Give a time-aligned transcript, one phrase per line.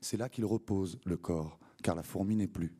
[0.00, 2.74] C'est là qu'il repose, le corps, car la fourmi n'est plus.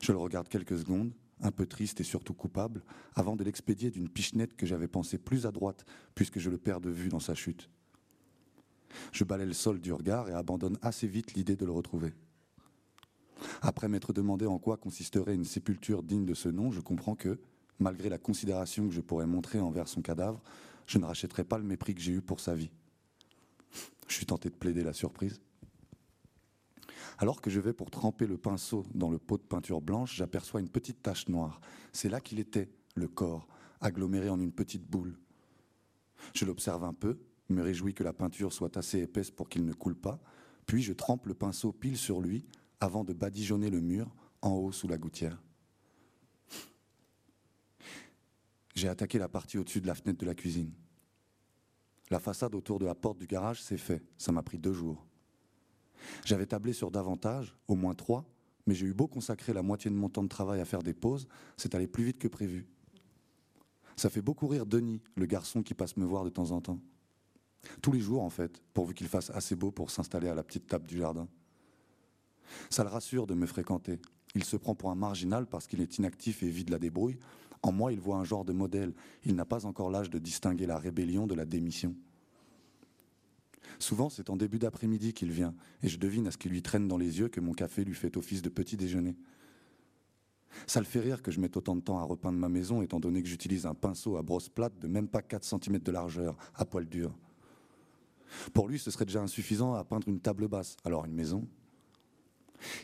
[0.00, 2.82] Je le regarde quelques secondes, un peu triste et surtout coupable,
[3.14, 6.80] avant de l'expédier d'une pichenette que j'avais pensée plus à droite, puisque je le perds
[6.80, 7.68] de vue dans sa chute.
[9.12, 12.14] Je balaie le sol du regard et abandonne assez vite l'idée de le retrouver.
[13.60, 17.40] Après m'être demandé en quoi consisterait une sépulture digne de ce nom, je comprends que,
[17.78, 20.42] malgré la considération que je pourrais montrer envers son cadavre,
[20.86, 22.70] je ne rachèterai pas le mépris que j'ai eu pour sa vie.
[24.06, 25.40] Je suis tenté de plaider la surprise.
[27.22, 30.58] Alors que je vais pour tremper le pinceau dans le pot de peinture blanche, j'aperçois
[30.58, 31.60] une petite tache noire.
[31.92, 33.46] C'est là qu'il était, le corps,
[33.80, 35.16] aggloméré en une petite boule.
[36.34, 39.72] Je l'observe un peu, me réjouis que la peinture soit assez épaisse pour qu'il ne
[39.72, 40.18] coule pas,
[40.66, 42.44] puis je trempe le pinceau pile sur lui
[42.80, 45.40] avant de badigeonner le mur en haut sous la gouttière.
[48.74, 50.72] J'ai attaqué la partie au-dessus de la fenêtre de la cuisine.
[52.10, 54.02] La façade autour de la porte du garage, s'est fait.
[54.18, 55.06] Ça m'a pris deux jours.
[56.24, 58.24] J'avais tablé sur davantage, au moins trois,
[58.66, 60.94] mais j'ai eu beau consacrer la moitié de mon temps de travail à faire des
[60.94, 62.66] pauses, c'est allé plus vite que prévu.
[63.96, 66.80] Ça fait beaucoup rire Denis, le garçon qui passe me voir de temps en temps.
[67.80, 70.66] Tous les jours, en fait, pourvu qu'il fasse assez beau pour s'installer à la petite
[70.66, 71.28] table du jardin.
[72.70, 74.00] Ça le rassure de me fréquenter.
[74.34, 77.18] Il se prend pour un marginal parce qu'il est inactif et vide la débrouille.
[77.62, 78.92] En moi, il voit un genre de modèle.
[79.24, 81.94] Il n'a pas encore l'âge de distinguer la rébellion de la démission.
[83.82, 86.86] Souvent, c'est en début d'après-midi qu'il vient, et je devine à ce qu'il lui traîne
[86.86, 89.16] dans les yeux que mon café lui fait office de petit déjeuner.
[90.68, 93.00] Ça le fait rire que je mette autant de temps à repeindre ma maison, étant
[93.00, 96.36] donné que j'utilise un pinceau à brosse plate de même pas 4 cm de largeur,
[96.54, 97.12] à poil dur.
[98.54, 101.44] Pour lui, ce serait déjà insuffisant à peindre une table basse, alors une maison?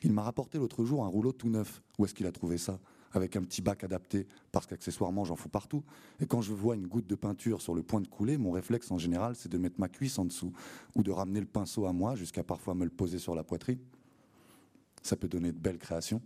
[0.02, 1.80] Il m'a rapporté l'autre jour un rouleau tout neuf.
[1.96, 2.80] Où est-ce qu'il a trouvé ça?
[3.12, 5.82] Avec un petit bac adapté, parce qu'accessoirement j'en fous partout.
[6.20, 8.90] Et quand je vois une goutte de peinture sur le point de couler, mon réflexe
[8.90, 10.52] en général c'est de mettre ma cuisse en dessous,
[10.94, 13.78] ou de ramener le pinceau à moi jusqu'à parfois me le poser sur la poitrine.
[15.02, 16.20] Ça peut donner de belles créations.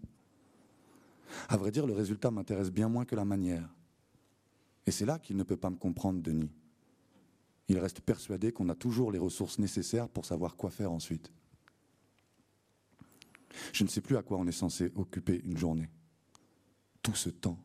[1.48, 3.68] À vrai dire, le résultat m'intéresse bien moins que la manière.
[4.86, 6.50] Et c'est là qu'il ne peut pas me comprendre, Denis.
[7.68, 11.32] Il reste persuadé qu'on a toujours les ressources nécessaires pour savoir quoi faire ensuite.
[13.72, 15.88] Je ne sais plus à quoi on est censé occuper une journée
[17.02, 17.58] tout ce temps.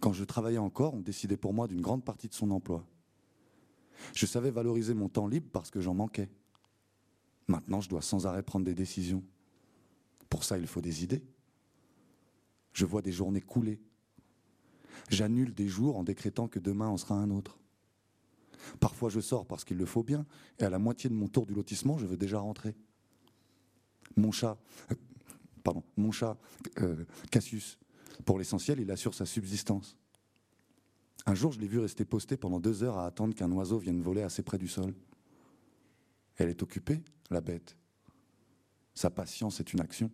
[0.00, 2.84] Quand je travaillais encore, on décidait pour moi d'une grande partie de son emploi.
[4.14, 6.28] Je savais valoriser mon temps libre parce que j'en manquais.
[7.46, 9.24] Maintenant, je dois sans arrêt prendre des décisions.
[10.28, 11.24] Pour ça, il faut des idées.
[12.72, 13.80] Je vois des journées couler.
[15.08, 17.58] J'annule des jours en décrétant que demain en sera un autre.
[18.80, 20.26] Parfois, je sors parce qu'il le faut bien,
[20.58, 22.74] et à la moitié de mon tour du lotissement, je veux déjà rentrer.
[24.16, 24.58] Mon chat,
[24.90, 24.94] euh,
[25.64, 26.36] pardon, mon chat,
[26.78, 27.78] euh, Cassius,
[28.24, 29.96] pour l'essentiel, il assure sa subsistance.
[31.26, 34.00] Un jour, je l'ai vu rester posté pendant deux heures à attendre qu'un oiseau vienne
[34.00, 34.94] voler assez près du sol.
[36.36, 37.76] Elle est occupée, la bête.
[38.94, 40.10] Sa patience est une action.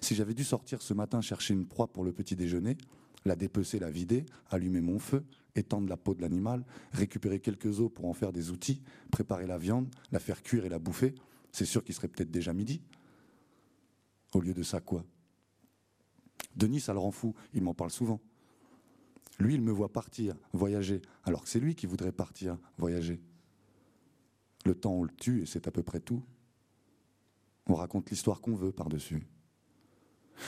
[0.00, 2.76] Si j'avais dû sortir ce matin chercher une proie pour le petit déjeuner,
[3.24, 7.90] la dépecer, la vider, allumer mon feu, étendre la peau de l'animal, récupérer quelques os
[7.92, 11.14] pour en faire des outils, préparer la viande, la faire cuire et la bouffer,
[11.52, 12.82] c'est sûr qu'il serait peut-être déjà midi.
[14.32, 15.04] Au lieu de ça, quoi?
[16.56, 18.20] Denis, ça le rend fou, il m'en parle souvent.
[19.38, 23.20] Lui, il me voit partir, voyager, alors que c'est lui qui voudrait partir, voyager.
[24.66, 26.22] Le temps, on le tue et c'est à peu près tout.
[27.66, 29.26] On raconte l'histoire qu'on veut par-dessus.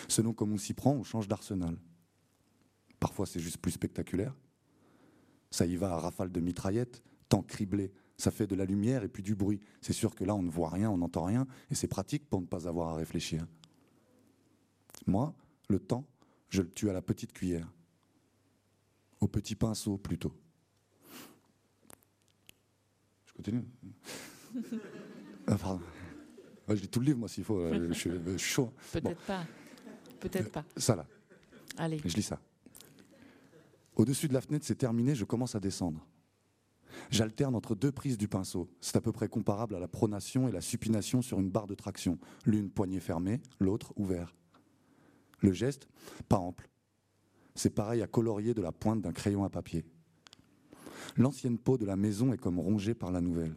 [0.08, 1.76] Selon comme on s'y prend, on change d'arsenal.
[3.00, 4.34] Parfois, c'est juste plus spectaculaire.
[5.50, 7.92] Ça y va à rafale de mitraillettes, tant criblé.
[8.16, 9.60] Ça fait de la lumière et puis du bruit.
[9.80, 12.40] C'est sûr que là, on ne voit rien, on n'entend rien, et c'est pratique pour
[12.40, 13.46] ne pas avoir à réfléchir.
[15.06, 15.34] Moi,
[15.72, 16.06] le temps,
[16.48, 17.68] je le tue à la petite cuillère.
[19.20, 20.32] Au petit pinceau plutôt.
[23.26, 23.64] Je continue
[25.46, 25.80] ah, pardon.
[26.68, 27.58] je lis tout le livre, moi, s'il faut.
[27.58, 28.72] Euh, je, suis chaud.
[28.92, 29.46] Peut-être pas.
[30.20, 30.64] Peut-être pas.
[30.76, 31.06] Ça, là.
[31.78, 32.00] Allez.
[32.04, 32.38] Je lis ça.
[33.96, 36.06] Au-dessus de la fenêtre, c'est terminé, je commence à descendre.
[37.10, 38.70] J'alterne entre deux prises du pinceau.
[38.80, 41.74] C'est à peu près comparable à la pronation et la supination sur une barre de
[41.74, 42.18] traction.
[42.44, 44.41] L'une poignée fermée, l'autre ouverte.
[45.42, 45.88] Le geste,
[46.28, 46.68] pas ample.
[47.54, 49.84] C'est pareil à colorier de la pointe d'un crayon à papier.
[51.16, 53.54] L'ancienne peau de la maison est comme rongée par la nouvelle.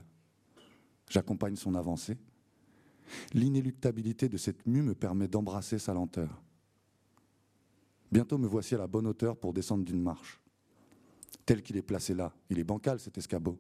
[1.10, 2.18] J'accompagne son avancée.
[3.34, 6.42] L'inéluctabilité de cette mue me permet d'embrasser sa lenteur.
[8.12, 10.42] Bientôt me voici à la bonne hauteur pour descendre d'une marche.
[11.46, 13.60] Tel qu'il est placé là, il est bancal cet escabeau.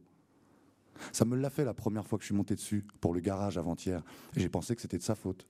[1.11, 3.57] Ça me l'a fait la première fois que je suis monté dessus, pour le garage
[3.57, 4.01] avant-hier,
[4.35, 5.45] et j'ai pensé que c'était de sa faute.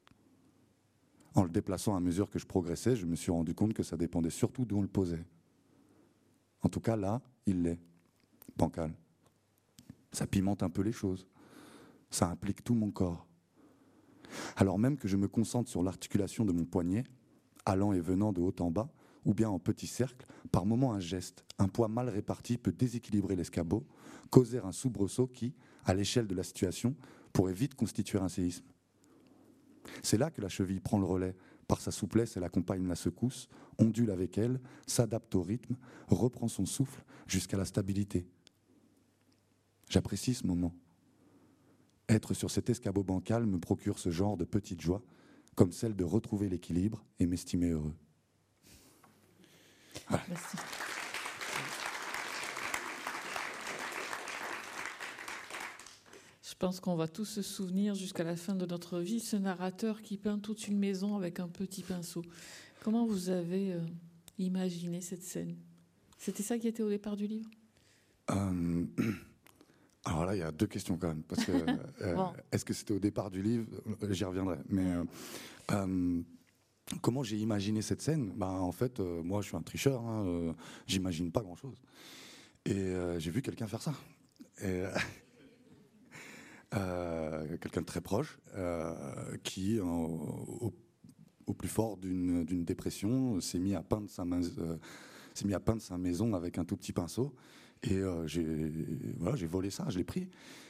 [1.35, 3.97] En le déplaçant à mesure que je progressais, je me suis rendu compte que ça
[3.97, 5.25] dépendait surtout d'où on le posait.
[6.61, 7.79] En tout cas, là, il l'est.
[8.57, 8.93] Bancal.
[10.13, 11.27] Ça pimente un peu les choses.
[12.09, 13.27] Ça implique tout mon corps.
[14.55, 17.03] Alors même que je me concentre sur l'articulation de mon poignet,
[17.65, 18.89] allant et venant de haut en bas,
[19.25, 23.35] ou bien en petits cercles, par moments un geste, un poids mal réparti peut déséquilibrer
[23.35, 23.85] l'escabeau,
[24.29, 25.53] causer un soubresaut qui,
[25.83, 26.95] à l'échelle de la situation,
[27.33, 28.65] pourrait vite constituer un séisme.
[30.03, 31.35] C'est là que la cheville prend le relais.
[31.67, 33.49] Par sa souplesse, elle accompagne la secousse,
[33.79, 35.75] ondule avec elle, s'adapte au rythme,
[36.07, 38.27] reprend son souffle jusqu'à la stabilité.
[39.89, 40.73] J'apprécie ce moment.
[42.07, 45.01] Être sur cet escabeau bancal me procure ce genre de petite joie,
[45.55, 47.95] comme celle de retrouver l'équilibre et m'estimer heureux.
[56.65, 60.17] Pense qu'on va tous se souvenir jusqu'à la fin de notre vie ce narrateur qui
[60.17, 62.23] peint toute une maison avec un petit pinceau.
[62.83, 63.81] Comment vous avez euh,
[64.39, 65.55] imaginé cette scène?
[66.17, 67.47] C'était ça qui était au départ du livre?
[68.31, 68.83] Euh,
[70.05, 71.21] Alors là, il y a deux questions quand même.
[71.21, 71.51] Parce que
[72.01, 73.67] euh, est-ce que c'était au départ du livre?
[74.09, 74.57] J'y reviendrai.
[74.67, 74.91] Mais
[77.03, 78.33] comment j'ai imaginé cette scène?
[78.35, 80.01] Bah, En fait, moi, je suis un tricheur.
[80.01, 80.55] Hein,
[80.87, 81.79] J'imagine pas grand-chose.
[82.65, 83.93] Et j'ai vu quelqu'un faire ça.
[84.63, 84.83] Et,
[86.75, 90.73] Euh, quelqu'un de très proche, euh, qui, au,
[91.57, 94.77] plus fort d'une dépression, s'est mis, à peindre sa euh,
[95.45, 97.33] mis à peindre sa maison avec un tout petit pinceau.
[97.83, 98.71] Et j'ai
[99.17, 100.29] voilà, volé ça, je l'ai pris.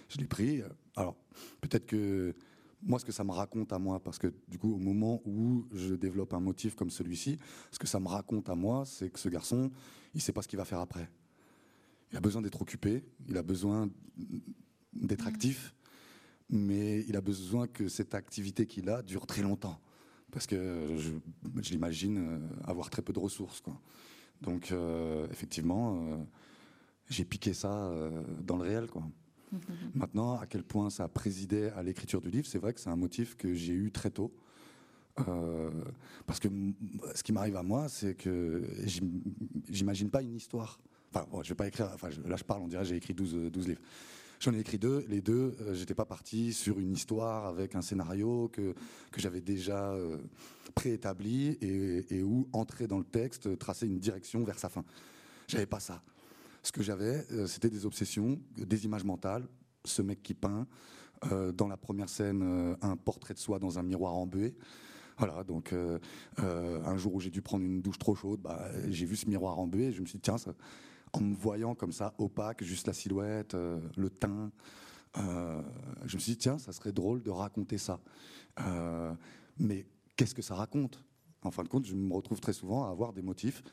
[0.10, 0.62] Je l'ai pris.
[0.96, 1.16] Alors,
[1.62, 2.36] peut-être que
[2.84, 5.66] moi, ce que ça me raconte à moi, parce que du coup, au moment où
[5.74, 7.40] je développe un motif comme celui-ci,
[7.72, 9.72] ce que ça me raconte à moi, c'est que ce garçon,
[10.14, 11.10] il ne sait pas ce qu'il va faire après.
[12.12, 13.90] Il a besoin d'être occupé, il a besoin
[14.94, 15.28] d'être mmh.
[15.28, 15.74] actif,
[16.50, 19.80] mais il a besoin que cette activité qu'il a dure très longtemps.
[20.32, 23.62] Parce que je, l'imagine euh, avoir très peu de ressources.
[23.62, 23.80] Quoi.
[24.42, 26.18] Donc, euh, effectivement, euh,
[27.10, 27.92] j'ai piqué ça
[28.42, 28.88] dans le réel.
[28.88, 29.04] Quoi.
[29.94, 32.90] Maintenant, à quel point ça a présidé à l'écriture du livre, c'est vrai que c'est
[32.90, 34.34] un motif que j'ai eu très tôt.
[36.26, 36.50] parce que
[37.14, 38.64] ce qui m'arrive à moi, c'est que
[39.70, 40.80] j'imagine pas une histoire.
[41.14, 41.90] Enfin, je vais pas écrire.
[41.94, 43.82] Enfin, là, je parle, on dirait j'ai écrit 12, 12 livres.
[44.40, 45.06] J'en ai écrit deux.
[45.08, 48.74] Les deux, euh, j'étais pas parti sur une histoire avec un scénario que,
[49.12, 50.18] que j'avais déjà euh,
[50.74, 54.84] préétabli et, où entrer dans le texte, tracer une direction vers sa fin.
[55.48, 56.02] J'avais pas ça.
[56.64, 59.48] Ce que j'avais, euh, c'était des obsessions, des images mentales.
[59.84, 60.66] Ce mec qui peint,
[61.54, 64.56] dans la première scène, un portrait de soi dans un miroir embué.
[65.20, 65.76] Voilà, donc
[66.38, 69.60] un jour où j'ai dû prendre une douche trop chaude, bah, j'ai vu ce miroir
[69.60, 70.56] embué et je me suis dit, tiens, ça,
[71.16, 74.52] en me voyant comme ça, opaque, juste la silhouette, euh, le teint.
[75.18, 75.62] Euh,
[76.06, 78.00] je me suis dit, tiens, ça serait drôle de raconter ça.
[78.60, 79.14] Euh,
[79.58, 79.86] mais
[80.16, 81.04] qu'est-ce que ça raconte?
[81.44, 83.64] En fin de compte, je me retrouve très souvent à avoir des motifs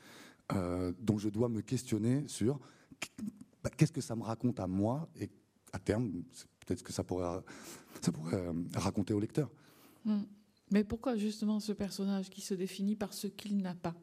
[0.99, 2.59] dont je dois me questionner sur
[3.63, 5.29] bah, qu'est-ce que ça me raconte à moi et
[5.71, 6.11] à terme,
[6.59, 7.41] peut-être que ça pourrait,
[8.01, 9.49] ça pourrait raconter au lecteur.
[10.05, 10.23] Hmm.
[10.69, 13.95] Mais pourquoi justement ce personnage qui se définit par ce qu'il n'a pas?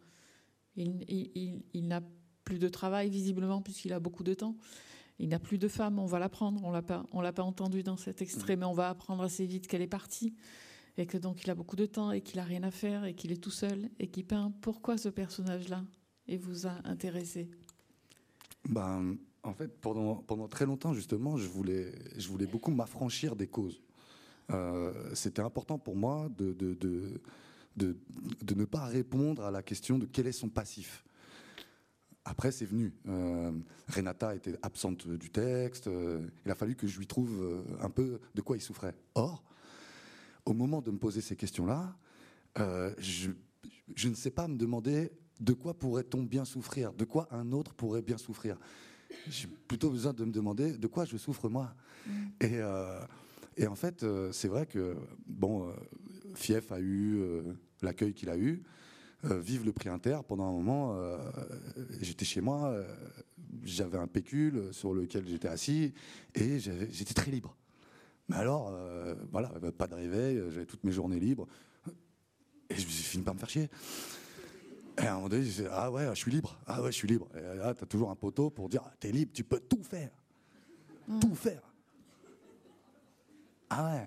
[0.75, 2.01] Il, il, il n'a
[2.51, 4.57] plus de travail visiblement puisqu'il a beaucoup de temps.
[5.21, 6.61] Il n'a plus de femme, on va l'apprendre.
[6.65, 9.47] On l'a pas, on l'a pas entendu dans cet extrait, mais on va apprendre assez
[9.47, 10.35] vite qu'elle est partie
[10.97, 13.15] et que donc il a beaucoup de temps et qu'il a rien à faire et
[13.15, 14.53] qu'il est tout seul et qu'il peint.
[14.63, 15.85] Pourquoi ce personnage-là
[16.27, 17.49] et vous a intéressé?
[18.69, 23.47] Ben, en fait, pendant pendant très longtemps justement, je voulais je voulais beaucoup m'affranchir des
[23.47, 23.81] causes.
[24.51, 27.21] Euh, c'était important pour moi de de, de
[27.77, 27.97] de,
[28.43, 31.05] de, ne pas répondre à la question de quel est son passif.
[32.25, 32.93] Après, c'est venu.
[33.09, 33.51] Euh,
[33.89, 35.87] Renata était absente du texte.
[35.87, 38.95] Euh, il a fallu que je lui trouve euh, un peu de quoi il souffrait.
[39.15, 39.43] Or,
[40.45, 41.97] au moment de me poser ces questions-là,
[42.99, 43.31] je,
[44.09, 45.11] ne sais pas me demander
[45.41, 48.59] de quoi pourrait-on bien souffrir, de quoi un autre pourrait bien souffrir.
[49.29, 51.75] J'ai plutôt besoin de me demander de quoi je souffre moi.
[52.07, 52.13] Mm.
[52.43, 54.97] Et, et, en fait, c'est vrai que
[55.27, 55.73] bon,
[56.35, 57.23] Fief a eu
[57.81, 58.63] l'accueil qu'il a eu.
[59.27, 60.19] Euh, vive le prix inter.
[60.27, 61.19] Pendant un moment, euh,
[62.01, 62.85] j'étais chez moi, euh,
[63.65, 65.93] j'avais un pécule sur lequel j'étais assis
[66.35, 67.55] et j'étais très libre.
[68.29, 68.73] Mais alors,
[69.33, 71.49] voilà, pas de réveil, j'avais toutes mes journées libres
[72.71, 73.69] et je fini par me faire chier.
[74.99, 76.57] Et à un moment donné, je ah ouais, je suis libre.
[76.65, 77.29] Ah ouais, je suis libre.
[77.35, 80.11] Et là, t'as toujours un poteau pour dire, t'es libre, tu peux tout faire.
[81.21, 81.63] Tout faire.
[83.69, 84.07] Ah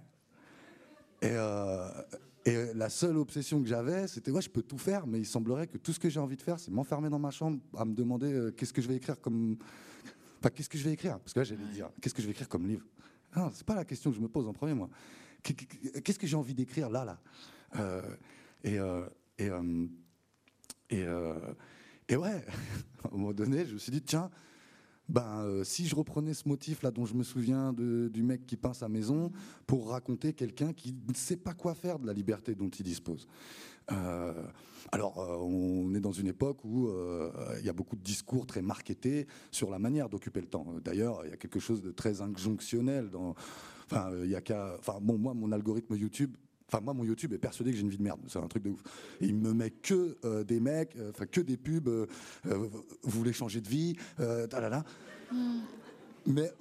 [1.22, 1.30] ouais.
[1.30, 1.36] Et,
[2.46, 5.68] et la seule obsession que j'avais, c'était ouais, je peux tout faire, mais il semblerait
[5.68, 7.94] que tout ce que j'ai envie de faire, c'est m'enfermer dans ma chambre à me
[7.94, 9.58] demander euh, qu'est-ce que je vais écrire comme.
[10.40, 11.20] Enfin, qu'est-ce que je vais écrire?
[11.20, 12.86] Parce que là, j'allais dire, qu'est-ce que je vais écrire comme livre?
[13.36, 14.90] Non, c'est pas la question que je me pose en premier, moi.
[15.42, 17.20] Qu'est-ce que j'ai envie d'écrire là, là?
[17.78, 18.02] Euh,
[18.64, 18.80] Et.
[18.80, 19.06] Euh,
[19.40, 19.50] et,
[20.92, 21.06] et,
[22.08, 22.46] et ouais,
[23.04, 24.30] à un moment donné, je me suis dit, tiens,
[25.10, 28.56] ben, euh, si je reprenais ce motif là dont je me souviens du mec qui
[28.56, 29.32] peint sa maison
[29.68, 33.28] pour raconter quelqu'un qui ne sait pas quoi faire de la liberté dont il dispose.
[33.92, 34.34] Euh,
[34.92, 36.90] alors, euh, on est dans une époque où
[37.60, 40.66] il y a beaucoup de discours très marketés sur la manière d'occuper le temps.
[40.84, 43.10] D'ailleurs, il y a quelque chose de très injonctionnel.
[43.86, 44.76] Enfin, il y a qu'à.
[44.80, 46.36] Enfin, bon, moi, mon algorithme YouTube
[46.74, 48.20] Enfin, moi, mon YouTube est persuadé que j'ai une vie de merde.
[48.28, 48.82] C'est un truc de ouf.
[49.22, 51.88] il me met que euh, des mecs, euh, enfin, que des pubs.
[51.88, 52.08] Euh,
[52.44, 54.84] vous voulez changer de vie, là.
[55.32, 55.60] Mm.
[56.26, 56.52] Mais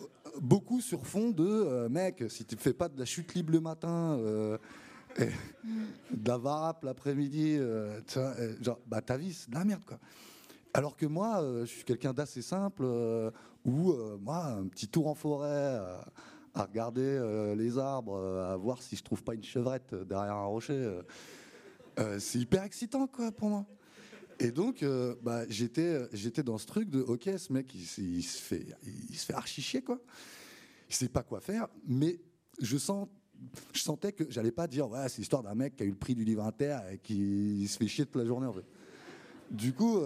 [0.40, 3.60] beaucoup sur fond de mec, si tu ne fais pas de la chute libre le
[3.60, 4.18] matin,
[5.18, 5.30] et
[5.64, 5.84] mm.
[6.10, 7.58] de la varap l'après-midi,
[8.60, 9.98] genre, bah, ta vie, c'est de la merde, quoi.
[10.74, 12.84] Alors que moi, je suis quelqu'un d'assez simple,
[13.64, 15.80] où, moi, un petit tour en forêt
[16.54, 20.34] à regarder euh, les arbres, euh, à voir si je trouve pas une chevrette derrière
[20.34, 21.00] un rocher.
[21.98, 23.66] Euh, c'est hyper excitant, quoi, pour moi.
[24.38, 24.84] Et donc,
[25.22, 28.66] bah, j'étais, j'étais dans ce truc de, ok, ce mec, il, se fait,
[29.10, 30.00] il se fait archi chier, quoi.
[30.88, 32.20] Il sait pas quoi faire, mais
[32.60, 33.08] je sens
[33.72, 35.96] je sentais que j'allais pas dire ouais c'est l'histoire d'un mec qui a eu le
[35.96, 38.64] prix du livre inter et qui se fait chier toute la journée en fait.
[39.50, 40.00] Du coup,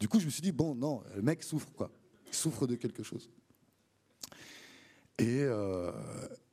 [0.00, 1.90] du coup je me suis dit bon non le mec souffre quoi,
[2.26, 3.28] il souffre de quelque chose.
[5.18, 5.90] Et, euh,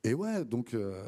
[0.02, 0.74] et ouais, donc.
[0.74, 1.02] Euh,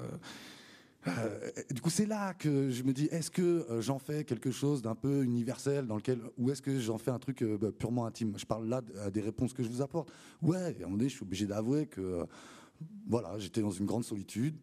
[1.09, 1.39] euh,
[1.71, 4.97] du coup, c'est là que je me dis, est-ce que j'en fais quelque chose d'un
[4.97, 8.37] peu universel dans lequel, ou est-ce que j'en fais un truc bah, purement intime?
[8.37, 8.83] Je parle là
[9.13, 10.11] des réponses que je vous apporte.
[10.43, 12.27] Ouais, à un moment donné, je suis obligé d'avouer que,
[13.07, 14.57] voilà, j'étais dans une grande solitude,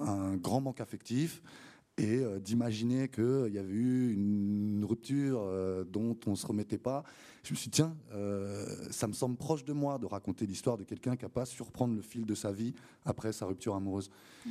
[0.00, 1.42] un grand manque affectif,
[2.00, 6.78] et euh, d'imaginer qu'il y avait eu une rupture euh, dont on ne se remettait
[6.78, 7.04] pas.
[7.42, 10.78] Je me suis dit, tiens, euh, ça me semble proche de moi de raconter l'histoire
[10.78, 13.74] de quelqu'un qui n'a pas su reprendre le fil de sa vie après sa rupture
[13.74, 14.10] amoureuse.
[14.46, 14.50] Mm.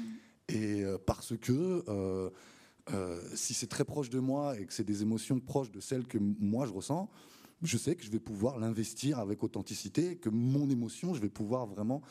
[0.50, 2.32] Et parce que
[3.36, 6.18] si c'est très proche de moi et que c'est des émotions proches de celles que
[6.18, 7.08] moi je ressens,
[7.62, 11.68] je sais que je vais pouvoir l'investir avec authenticité, que mon émotion, je vais pouvoir
[11.68, 12.02] vraiment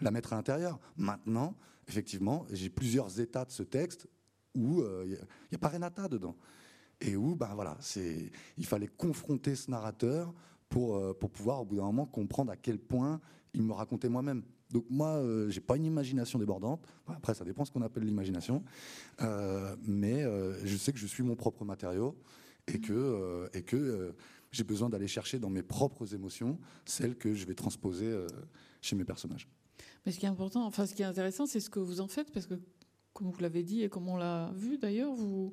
[0.00, 0.78] la mettre à l'intérieur.
[0.96, 1.56] Maintenant,
[1.88, 4.06] effectivement, j'ai plusieurs états de ce texte
[4.54, 6.36] où il euh, n'y a, pas Renata dedans.
[7.00, 7.78] Et où, ben voilà,
[8.56, 10.34] il fallait confronter ce narrateur
[10.68, 13.20] pour, euh, pour pouvoir, au bout d'un moment, comprendre à quel point
[13.54, 14.42] il me racontait moi-même.
[14.70, 16.84] Donc moi, euh, j'ai pas une imagination débordante.
[17.06, 18.62] Après, ça dépend ce qu'on appelle l'imagination.
[19.86, 20.24] mais
[20.64, 22.18] je sais que je suis mon propre matériau
[22.66, 24.14] et que, et que
[24.50, 28.12] j'ai besoin d'aller chercher dans mes propres émotions celles que je vais transposer
[28.82, 29.48] chez mes personnages.
[30.04, 32.08] Mais ce qui est important, enfin ce qui est intéressant, c'est ce que vous en
[32.08, 32.54] faites, parce que
[33.12, 35.52] comme vous l'avez dit et comme on l'a vu d'ailleurs, vous,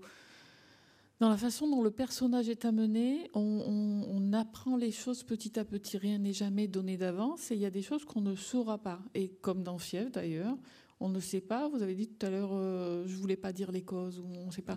[1.20, 5.98] dans la façon dont le personnage est amené, on, apprend les choses petit à petit.
[5.98, 9.00] Rien n'est jamais donné d'avance et il y a des choses qu'on ne saura pas.
[9.14, 10.58] Et comme dans Fièvre d'ailleurs,
[11.00, 11.70] on ne sait pas.
[11.70, 14.52] Vous avez dit tout à l'heure, euh, je voulais pas dire les causes, on ne
[14.52, 14.75] sait pas.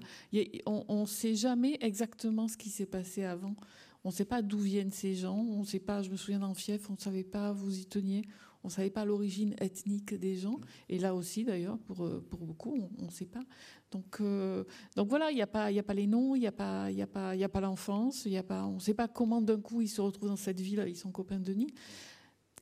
[0.67, 3.57] on ne sait jamais exactement ce qui s'est passé avant.
[4.05, 5.37] On ne sait pas d'où viennent ces gens.
[5.37, 6.03] On ne sait pas.
[6.03, 7.51] Je me souviens dans Fièvre, on ne savait pas.
[7.51, 8.23] Vous y teniez.
[8.65, 10.61] On ne savait pas l'origine ethnique des gens.
[10.88, 13.43] Et là aussi, d'ailleurs, pour, euh, pour beaucoup, on ne sait pas.
[13.91, 14.65] Donc, euh,
[14.97, 17.00] donc voilà, il n'y a, pas, a pas les noms, il n'y a pas, y
[17.00, 19.61] a pas, y a pas l'enfance, y a pas, on ne sait pas comment d'un
[19.61, 21.73] coup ils se retrouvent dans cette ville ils sont copains de Denis.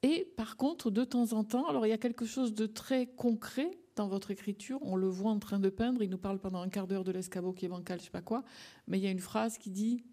[0.03, 3.07] Et par contre, de temps en temps, alors il y a quelque chose de très
[3.07, 4.79] concret dans votre écriture.
[4.83, 6.03] On le voit en train de peindre.
[6.03, 8.23] Il nous parle pendant un quart d'heure de l'escabeau qui est bancal, je sais pas
[8.23, 8.45] quoi.
[8.87, 10.05] Mais il y a une phrase qui dit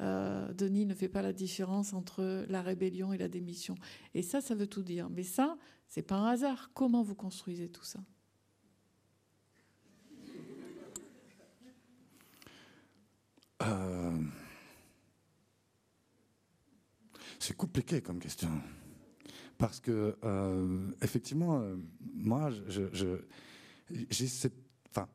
[0.00, 3.74] euh, Denis ne fait pas la différence entre la rébellion et la démission.
[4.14, 5.08] Et ça, ça veut tout dire.
[5.10, 5.56] Mais ça,
[5.88, 6.70] c'est pas un hasard.
[6.74, 8.00] Comment vous construisez tout ça?
[13.62, 14.22] Euh,
[17.38, 18.50] C'est compliqué comme question.
[19.56, 21.62] Parce que, euh, effectivement,
[22.14, 22.82] moi, je,
[24.10, 24.54] j'ai cette.
[24.90, 25.08] Enfin,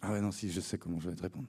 [0.00, 1.48] ah ouais, non, si, je sais comment je vais te répondre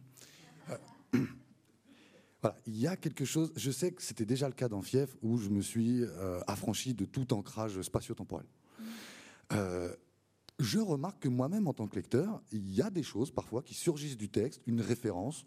[2.65, 3.51] il y a quelque chose.
[3.55, 6.93] Je sais que c'était déjà le cas dans Fief où je me suis euh, affranchi
[6.93, 8.45] de tout ancrage spatio-temporel.
[9.51, 9.93] Euh,
[10.59, 13.73] je remarque que moi-même, en tant que lecteur, il y a des choses parfois qui
[13.73, 15.45] surgissent du texte, une référence.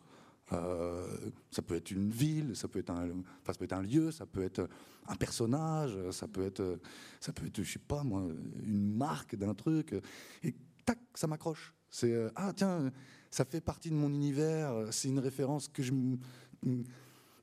[0.52, 3.08] Euh, ça peut être une ville, ça peut être un,
[3.44, 4.68] ça peut être un lieu, ça peut être
[5.08, 6.78] un personnage, ça peut être,
[7.20, 8.26] ça peut être, je sais pas moi,
[8.64, 9.94] une marque d'un truc.
[10.42, 11.74] Et tac, ça m'accroche.
[11.88, 12.92] C'est ah tiens,
[13.30, 14.72] ça fait partie de mon univers.
[14.90, 15.92] C'est une référence que je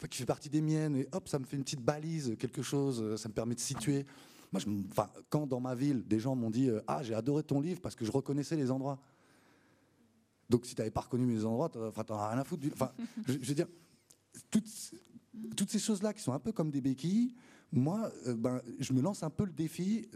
[0.10, 3.01] qui fait partie des miennes, et hop, ça me fait une petite balise, quelque chose,
[3.01, 4.05] euh, ça me permet de situer.
[4.51, 7.43] Moi, je, enfin, quand dans ma ville, des gens m'ont dit euh, Ah, j'ai adoré
[7.43, 9.00] ton livre parce que je reconnaissais les endroits.
[10.50, 12.67] Donc, si tu n'avais pas reconnu mes endroits, tu n'en as rien à foutre.
[12.74, 12.91] Enfin,
[13.27, 13.67] je, veux dire,
[14.51, 14.70] toutes,
[15.55, 17.34] toutes ces choses-là qui sont un peu comme des béquilles,
[17.72, 20.08] moi, euh, ben, je me lance un peu le défi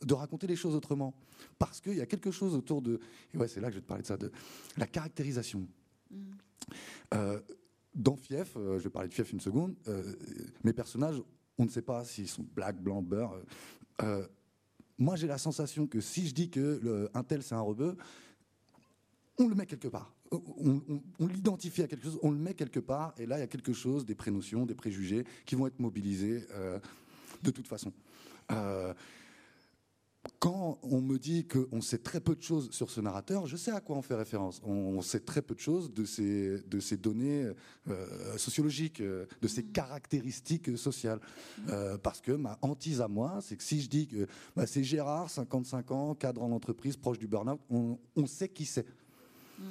[0.00, 1.14] de raconter les choses autrement.
[1.58, 2.98] Parce qu'il y a quelque chose autour de.
[3.34, 4.32] Et ouais, c'est là que je vais te parler de ça, de
[4.76, 5.68] la caractérisation.
[6.10, 6.16] Mm.
[7.98, 10.14] Dans Fief, euh, je vais parler de Fief une seconde, euh,
[10.62, 11.20] mes personnages
[11.60, 13.36] on ne sait pas s'ils sont black, blanc, beurre.
[14.02, 14.24] Euh,
[14.96, 17.96] moi, j'ai la sensation que si je dis que tel c'est un rebeu,
[19.38, 20.14] on le met quelque part.
[20.30, 23.48] On, l'identifie à quelque chose, on le met quelque part, et là, il y a
[23.48, 26.46] quelque chose, des prénotions, des préjugés qui vont être mobilisés
[27.42, 27.92] de toute façon.
[30.38, 33.72] Quand on me dit qu'on sait très peu de choses sur ce narrateur, je sais
[33.72, 34.60] à quoi on fait référence.
[34.64, 37.50] On sait très peu de choses de ces, de ces données
[37.88, 41.20] euh, sociologiques, euh, de ces caractéristiques sociales.
[41.68, 44.84] Euh, parce que ma hantise à moi, c'est que si je dis que bah, c'est
[44.84, 48.86] Gérard, 55 ans, cadre en entreprise, proche du burn-out, on, sait qui c'est.
[49.58, 49.62] Mm.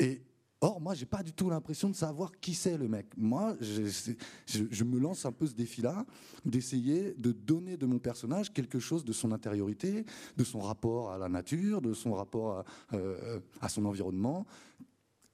[0.00, 0.22] Et
[0.64, 3.06] Or, moi, j'ai pas du tout l'impression de savoir qui c'est le mec.
[3.18, 6.06] Moi, je, me lance un peu ce défi-là,
[6.46, 10.06] d'essayer de donner de mon personnage quelque chose de son intériorité,
[10.38, 14.46] de son rapport à la nature, de son rapport à, euh, son environnement,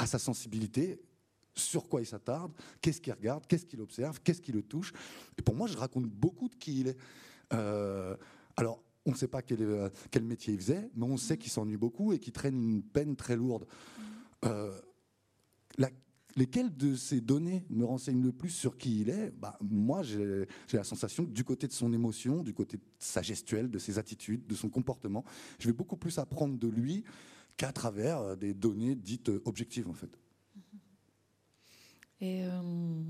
[0.01, 1.01] à sa sensibilité,
[1.55, 4.93] sur quoi il s'attarde, qu'est-ce qu'il regarde, qu'est-ce qu'il observe, qu'est-ce qui le touche.
[5.39, 6.99] Et pour moi, je raconte beaucoup de qui il est.
[7.53, 8.17] Euh,
[8.57, 11.53] alors, on ne sait pas quel, euh, quel, métier il faisait, mais on sait qu'il
[11.53, 13.65] s'ennuie beaucoup et qu'il traîne une peine très lourde.
[16.37, 19.31] Lesquelles de ces données me renseignent le plus sur qui il est?
[19.31, 23.23] Bah, Moi, j'ai la sensation que du côté de son émotion, du côté de sa
[23.23, 25.25] gestuelle, de ses attitudes, de son comportement,
[25.59, 27.05] je vais beaucoup plus apprendre de lui
[27.57, 30.19] qu'à travers euh, des données dites euh, objectives, en fait.
[32.23, 33.03] Euh,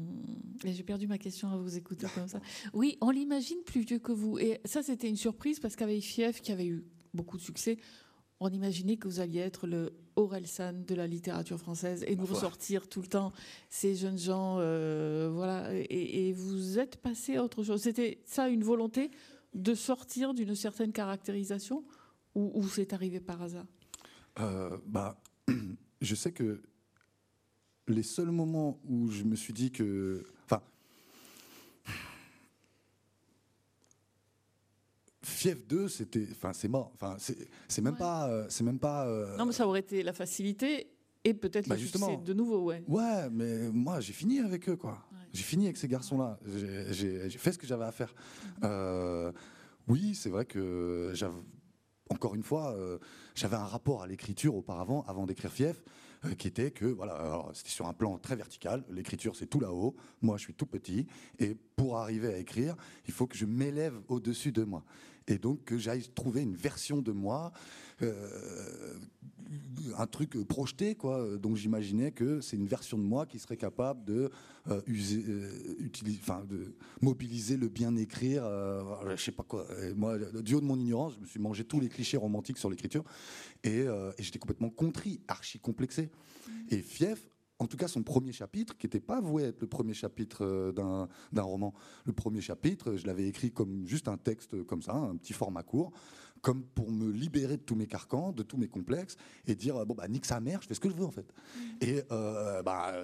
[0.64, 2.40] et, j'ai perdu ma question à vous écouter comme ça.
[2.72, 4.38] Oui, on l'imagine plus vieux que vous.
[4.38, 7.78] Et ça, c'était une surprise parce qu'avec Fief, qui avait eu beaucoup de succès,
[8.40, 9.92] on imaginait que vous alliez être le
[10.44, 13.32] San de la littérature française et nous ressortir tout le temps
[13.68, 15.70] ces jeunes gens, euh, voilà.
[15.72, 17.82] Et, vous êtes passé à autre chose.
[17.82, 19.10] C'était ça une volonté
[19.54, 21.84] de sortir d'une certaine caractérisation
[22.34, 23.66] ou, c'est arrivé par hasard?
[24.38, 25.20] Euh, Bah,
[26.00, 26.62] je sais que
[27.88, 30.62] les seuls moments où je me suis dit que, enfin,
[35.40, 36.92] Fief 2, c'était, enfin, c'est mort.
[36.94, 37.16] Enfin,
[37.66, 39.06] c'est même pas, euh, c'est même pas.
[39.06, 40.88] Euh, non, mais ça aurait été la facilité
[41.24, 42.84] et peut-être bah, le succès de nouveau, ouais.
[42.86, 45.02] Ouais, mais moi, j'ai fini avec eux, quoi.
[45.32, 46.38] J'ai fini avec ces garçons-là.
[46.90, 48.14] J'ai fait ce que j'avais à faire.
[48.58, 48.64] Mhm.
[48.64, 49.32] Euh,
[49.88, 51.32] oui, c'est vrai que j'avais,
[52.10, 52.76] encore une fois,
[53.34, 55.82] j'avais un rapport à l'écriture auparavant, avant d'écrire Fief.
[56.38, 58.84] Qui était que voilà, c'était sur un plan très vertical.
[58.90, 59.96] L'écriture, c'est tout là-haut.
[60.20, 61.06] Moi, je suis tout petit,
[61.38, 64.84] et pour arriver à écrire, il faut que je m'élève au-dessus de moi
[65.30, 67.52] et donc que j'aille trouver une version de moi,
[68.02, 68.94] euh,
[69.96, 71.38] un truc projeté, quoi.
[71.38, 74.30] Donc j'imaginais que c'est une version de moi qui serait capable de
[74.68, 78.44] euh, euh, mobiliser le bien écrire,
[79.16, 79.66] je sais pas quoi.
[79.96, 82.70] moi, du haut de mon ignorance, je me suis mangé tous les clichés romantiques sur
[82.70, 83.04] l'écriture
[83.64, 86.10] et, et j'étais complètement contrit, archi complexé.
[86.48, 86.52] Mmh.
[86.70, 89.92] Et Fief en tout cas son premier chapitre, qui n'était pas voué être le premier
[89.94, 90.72] chapitre euh,
[91.30, 91.74] d'un roman.
[92.06, 95.62] Le premier chapitre, je l'avais écrit comme juste un texte comme ça, un petit format
[95.62, 95.92] court,
[96.40, 99.94] comme pour me libérer de tous mes carcans, de tous mes complexes, et dire bon
[99.94, 101.26] bah nique sa mère, je fais ce que je veux en fait.
[101.30, 101.60] Mmh.
[101.82, 102.94] Et euh, bah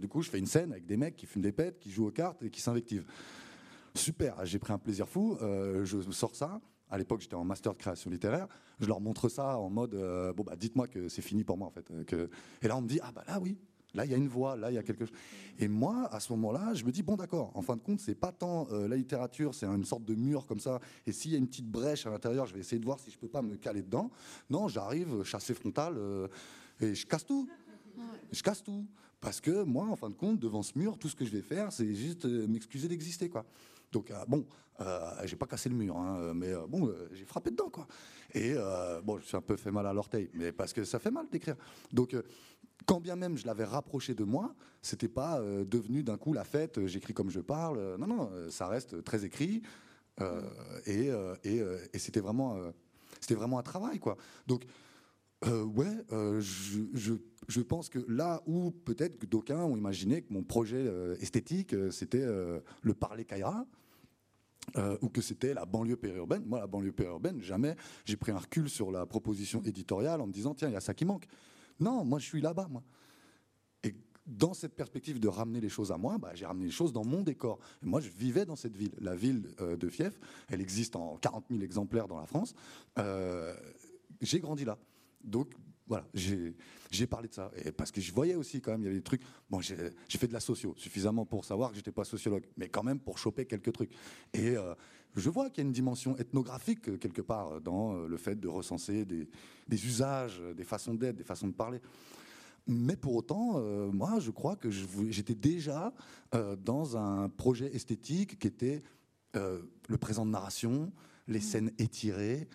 [0.00, 2.06] du coup, je fais une scène avec des mecs qui fument des pètes, qui jouent
[2.06, 3.04] aux cartes et qui s'invectivent.
[3.96, 5.36] Super, j'ai pris un plaisir fou.
[5.42, 6.60] Euh, je sors ça.
[6.90, 8.48] À l'époque, j'étais en master de création littéraire.
[8.80, 9.94] Je leur montre ça en mode
[10.36, 11.90] bon bah dites-moi que c'est fini pour moi en fait.
[12.06, 12.28] Que...
[12.62, 13.58] Et là, on me dit ah bah là oui,
[13.94, 15.14] Là, il y a une voix, là, il y a quelque chose.
[15.58, 18.14] Et moi, à ce moment-là, je me dis, bon, d'accord, en fin de compte, c'est
[18.14, 20.80] pas tant euh, la littérature, c'est une sorte de mur comme ça.
[21.06, 23.10] Et s'il y a une petite brèche à l'intérieur, je vais essayer de voir si
[23.10, 24.10] je peux pas me caler dedans.
[24.48, 26.28] Non, j'arrive, chassé frontal, euh,
[26.80, 27.48] et je casse tout.
[28.30, 28.86] Je casse tout.
[29.20, 31.42] Parce que moi, en fin de compte, devant ce mur, tout ce que je vais
[31.42, 33.44] faire, c'est juste euh, m'excuser d'exister, quoi.
[33.92, 34.46] Donc, bon,
[35.24, 37.86] j'ai pas cassé le mur, hein, mais bon, j'ai frappé dedans, quoi.
[38.34, 38.54] Et
[39.04, 41.28] bon, je suis un peu fait mal à l'orteil, mais parce que ça fait mal
[41.30, 41.56] d'écrire.
[41.92, 42.14] Donc,
[42.86, 46.44] quand bien même je l'avais rapproché de moi, c'était pas euh, devenu d'un coup la
[46.44, 47.78] fête, euh, j'écris comme je parle.
[47.78, 49.62] Euh, non, non, ça reste très écrit.
[50.86, 51.08] et,
[51.44, 52.58] et, c'était vraiment,
[53.20, 54.18] c'était vraiment un travail, quoi.
[54.46, 54.64] Donc,
[55.46, 57.14] ouais, je,
[57.48, 60.84] je, pense que là où peut-être que d'aucuns ont imaginé que mon projet
[61.20, 62.26] esthétique, c'était
[62.82, 63.64] le parler Kaira.
[65.02, 66.44] Ou que c'était la banlieue périurbaine.
[66.44, 70.32] Moi, la banlieue périurbaine, jamais j'ai pris un recul sur la proposition éditoriale en me
[70.32, 71.26] disant tiens, il y a ça qui manque.
[71.80, 72.82] Non, moi je suis là-bas, moi.
[73.82, 73.94] Et
[74.26, 77.04] dans cette perspective de ramener les choses à moi, bah, j'ai ramené les choses dans
[77.04, 77.58] mon décor.
[77.82, 78.92] Moi, je vivais dans cette ville.
[79.00, 82.54] La ville euh, de Fief, elle existe en 40 000 exemplaires dans la France.
[82.98, 83.54] Euh,
[84.20, 84.78] j'ai grandi là.
[85.24, 85.52] Donc,
[85.90, 87.50] voilà, j'ai parlé de ça.
[87.64, 89.22] Et parce que je voyais aussi quand même, il y avait des trucs.
[89.50, 89.76] Bon, j'ai
[90.08, 93.18] fait de la socio, suffisamment pour savoir que j'étais pas sociologue, mais quand même pour
[93.18, 93.90] choper quelques trucs.
[94.32, 94.74] Et euh,
[95.16, 98.38] je vois qu'il y a une dimension ethnographique euh, quelque part dans euh, le fait
[98.38, 99.26] de recenser des,
[99.84, 101.80] usages, des façons d'être, des façons de parler.
[102.68, 105.92] mais pour autant, euh, moi, je crois que j'étais déjà
[106.36, 108.82] euh, dans un projet esthétique qui était
[109.34, 110.92] euh, le présent de narration,
[111.26, 111.42] les mmh.
[111.42, 112.48] scènes étirées,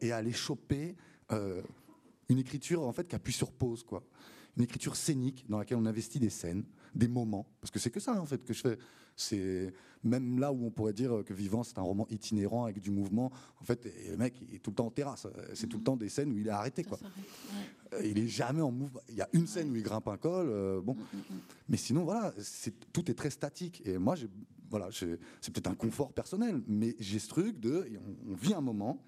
[0.00, 0.96] et aller choper
[2.28, 4.02] une écriture en fait qui appuie sur pause, quoi.
[4.56, 6.64] Une écriture scénique dans laquelle on investit des scènes,
[6.94, 8.78] des moments, parce que c'est que ça en fait que je fais.
[9.20, 9.72] C'est
[10.04, 13.32] même là où on pourrait dire que Vivant c'est un roman itinérant avec du mouvement.
[13.60, 15.26] En fait, le mec il est tout le temps en terrasse.
[15.54, 16.98] C'est tout le temps des scènes où il est arrêté, quoi.
[17.94, 19.00] Euh, il est jamais en mouvement.
[19.08, 20.94] Il y a une scène où il grimpe un col, euh, bon.
[20.94, 21.40] Mm, mm, mm.
[21.68, 22.32] Mais sinon, voilà,
[22.92, 23.82] tout est très statique.
[23.84, 24.14] Et moi,
[24.70, 27.86] voilà, c'est peut-être un confort personnel, mais j'ai ce truc de,
[28.26, 29.02] on, vit un moment,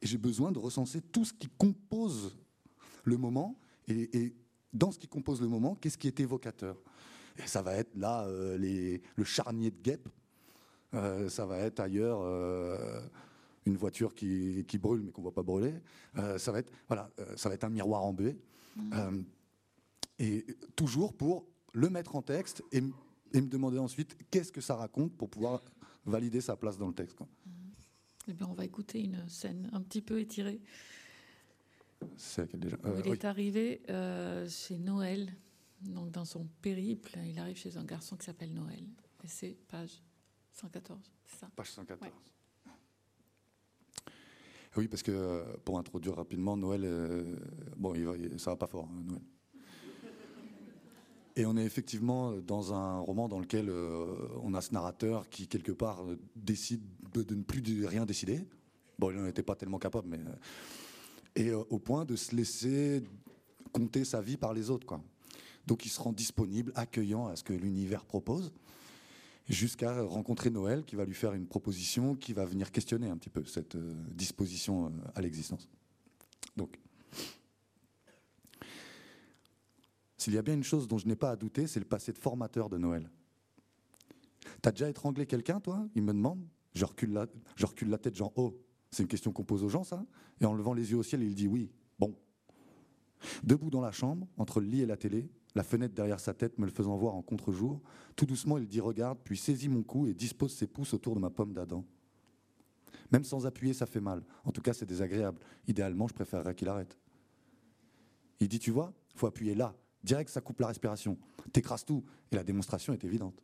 [0.00, 2.36] et j'ai besoin de recenser tout ce qui compose
[3.10, 4.34] le moment, et,
[4.72, 6.76] dans ce qui compose le moment, qu'est-ce qui est évocateur?
[7.36, 10.08] Et ça va être là euh, les, le charnier de guêpe,
[10.92, 12.20] ça va être ailleurs
[13.66, 15.74] une voiture qui, brûle mais qu'on ne voit pas brûler.
[16.16, 18.30] Euh, ça, va être, voilà, euh, ça va être un miroir en mmh.
[18.94, 19.22] Euh,
[20.18, 20.46] et
[20.76, 25.30] toujours pour le mettre en texte et, me demander ensuite qu'est-ce que ça raconte pour
[25.30, 25.62] pouvoir
[26.04, 27.16] valider sa place dans le texte.
[27.16, 27.28] Quoi.
[27.46, 27.50] Mmh.
[28.28, 30.60] Eh bien, on va écouter une scène un petit peu étirée.
[32.16, 33.82] C'est laquelle déjà Il est arrivé
[34.48, 35.32] chez Noël,
[35.82, 38.84] donc dans son périple, il arrive chez un garçon qui s'appelle Noël.
[39.24, 40.02] Et c'est page
[40.52, 41.50] 114, c'est ça?
[41.54, 42.10] Page 114.
[44.76, 47.36] Oui, parce que euh, pour introduire rapidement, Noël, euh,
[47.76, 49.22] bon, il ça va pas fort, hein, Noël.
[51.36, 55.48] Et on est effectivement dans un roman dans lequel euh, on a ce narrateur qui,
[55.48, 56.04] quelque part,
[56.36, 56.82] décide
[57.14, 58.46] de ne plus rien décider.
[58.98, 60.20] Bon, il n'en était pas tellement capable, mais.
[61.40, 63.02] Et au point de se laisser
[63.72, 65.02] compter sa vie par les autres, quoi.
[65.66, 68.52] Donc il se rend disponible, accueillant à ce que l'univers propose
[69.48, 73.30] jusqu'à rencontrer Noël qui va lui faire une proposition qui va venir questionner un petit
[73.30, 75.68] peu cette euh, disposition euh, à l'existence.
[76.56, 76.78] Donc,
[80.16, 82.12] s'il y a bien une chose dont je n'ai pas à douter, c'est le passé
[82.12, 83.10] de formateur de Noël.
[84.62, 85.88] T'as déjà étranglé quelqu'un, toi?
[85.94, 86.44] Il me demande.
[86.74, 87.26] Je recule, la,
[87.56, 88.56] je recule la tête, genre, oh,
[88.90, 90.04] c'est une question qu'on pose aux gens, ça
[90.40, 91.70] Et en levant les yeux au ciel, il dit oui.
[91.98, 92.14] Bon.
[93.44, 96.58] Debout dans la chambre, entre le lit et la télé, la fenêtre derrière sa tête
[96.58, 97.80] me le faisant voir en contre-jour.
[98.16, 101.20] Tout doucement, il dit Regarde, puis saisit mon cou et dispose ses pouces autour de
[101.20, 101.84] ma pomme d'Adam.
[103.12, 104.22] Même sans appuyer, ça fait mal.
[104.44, 105.38] En tout cas, c'est désagréable.
[105.66, 106.96] Idéalement, je préférerais qu'il arrête.
[108.38, 109.74] Il dit Tu vois, faut appuyer là.
[110.02, 111.18] Direct, ça coupe la respiration.
[111.52, 112.04] T'écrases tout.
[112.32, 113.42] Et la démonstration est évidente.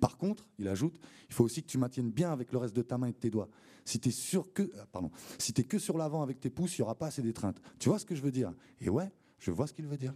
[0.00, 2.82] Par contre, il ajoute, il faut aussi que tu maintiennes bien avec le reste de
[2.82, 3.48] ta main et de tes doigts.
[3.84, 6.84] Si tu es que, euh, pardon, si que sur l'avant avec tes pouces, il n'y
[6.84, 7.60] aura pas assez d'étreinte.
[7.78, 8.52] Tu vois ce que je veux dire?
[8.80, 10.14] Et ouais, je vois ce qu'il veut dire.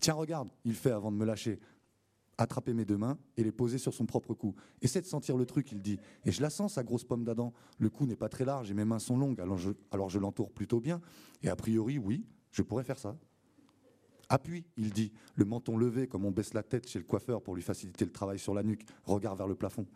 [0.00, 1.58] Tiens, regarde, il fait avant de me lâcher.
[2.38, 4.54] Attraper mes deux mains et les poser sur son propre cou.
[4.82, 5.98] Essaie de sentir le truc, il dit.
[6.26, 7.54] Et je la sens, sa grosse pomme d'Adam.
[7.78, 10.78] Le cou n'est pas très large et mes mains sont longues, alors je l'entoure plutôt
[10.78, 11.00] bien.
[11.42, 13.16] Et a priori, oui, je pourrais faire ça.
[14.28, 17.54] Appuie, il dit, le menton levé comme on baisse la tête chez le coiffeur pour
[17.54, 19.86] lui faciliter le travail sur la nuque, regard vers le plafond.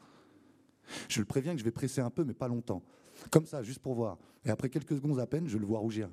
[1.09, 2.83] Je le préviens que je vais presser un peu, mais pas longtemps.
[3.31, 4.19] Comme ça, juste pour voir.
[4.45, 6.11] Et après quelques secondes à peine, je le vois rougir.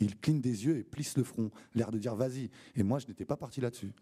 [0.00, 2.50] Il cligne des yeux et plisse le front, l'air de dire vas-y.
[2.74, 3.92] Et moi, je n'étais pas parti là-dessus.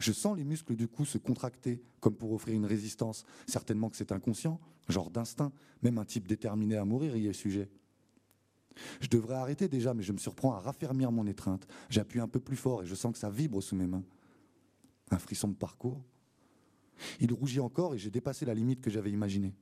[0.00, 3.24] Je sens les muscles du cou se contracter, comme pour offrir une résistance.
[3.46, 5.52] Certainement que c'est inconscient, genre d'instinct.
[5.82, 7.68] Même un type déterminé à mourir y est sujet.
[9.00, 11.66] Je devrais arrêter déjà, mais je me surprends à raffermir mon étreinte.
[11.88, 14.04] J'appuie un peu plus fort et je sens que ça vibre sous mes mains.
[15.10, 16.02] Un frisson de parcours.
[17.20, 19.54] Il rougit encore et j'ai dépassé la limite que j'avais imaginée.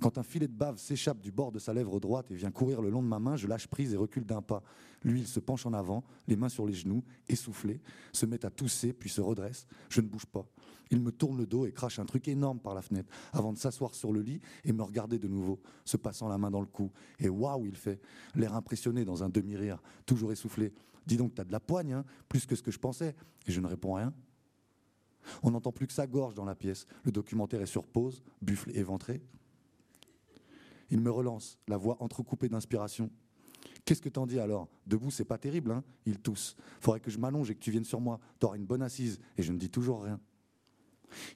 [0.00, 2.80] Quand un filet de bave s'échappe du bord de sa lèvre droite et vient courir
[2.80, 4.62] le long de ma main, je lâche prise et recule d'un pas.
[5.02, 7.80] Lui, il se penche en avant, les mains sur les genoux, essoufflé,
[8.12, 9.66] se met à tousser, puis se redresse.
[9.88, 10.46] Je ne bouge pas.
[10.90, 13.58] Il me tourne le dos et crache un truc énorme par la fenêtre, avant de
[13.58, 16.66] s'asseoir sur le lit et me regarder de nouveau, se passant la main dans le
[16.66, 16.90] cou.
[17.18, 18.00] Et waouh, il fait,
[18.34, 20.72] l'air impressionné dans un demi-rire, toujours essoufflé.
[21.06, 23.14] Dis donc, t'as de la poigne, hein, plus que ce que je pensais.
[23.46, 24.12] Et je ne réponds rien.
[25.42, 26.86] On n'entend plus que sa gorge dans la pièce.
[27.04, 29.22] Le documentaire est sur pause, buffle éventré.
[30.90, 33.10] Il me relance, la voix entrecoupée d'inspiration.
[33.84, 34.68] Qu'est-ce que t'en dis alors?
[34.86, 35.82] Debout, c'est pas terrible, hein?
[36.06, 36.56] Il tousse.
[36.80, 38.20] Faudrait que je m'allonge et que tu viennes sur moi.
[38.38, 39.18] T'auras une bonne assise.
[39.36, 40.20] Et je ne dis toujours rien.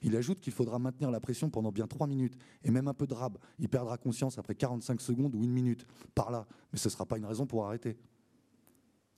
[0.03, 3.07] Il ajoute qu'il faudra maintenir la pression pendant bien trois minutes, et même un peu
[3.07, 3.37] de rab.
[3.57, 5.85] Il perdra conscience après 45 secondes ou une minute.
[6.13, 6.47] Par là.
[6.71, 7.97] Mais ce ne sera pas une raison pour arrêter.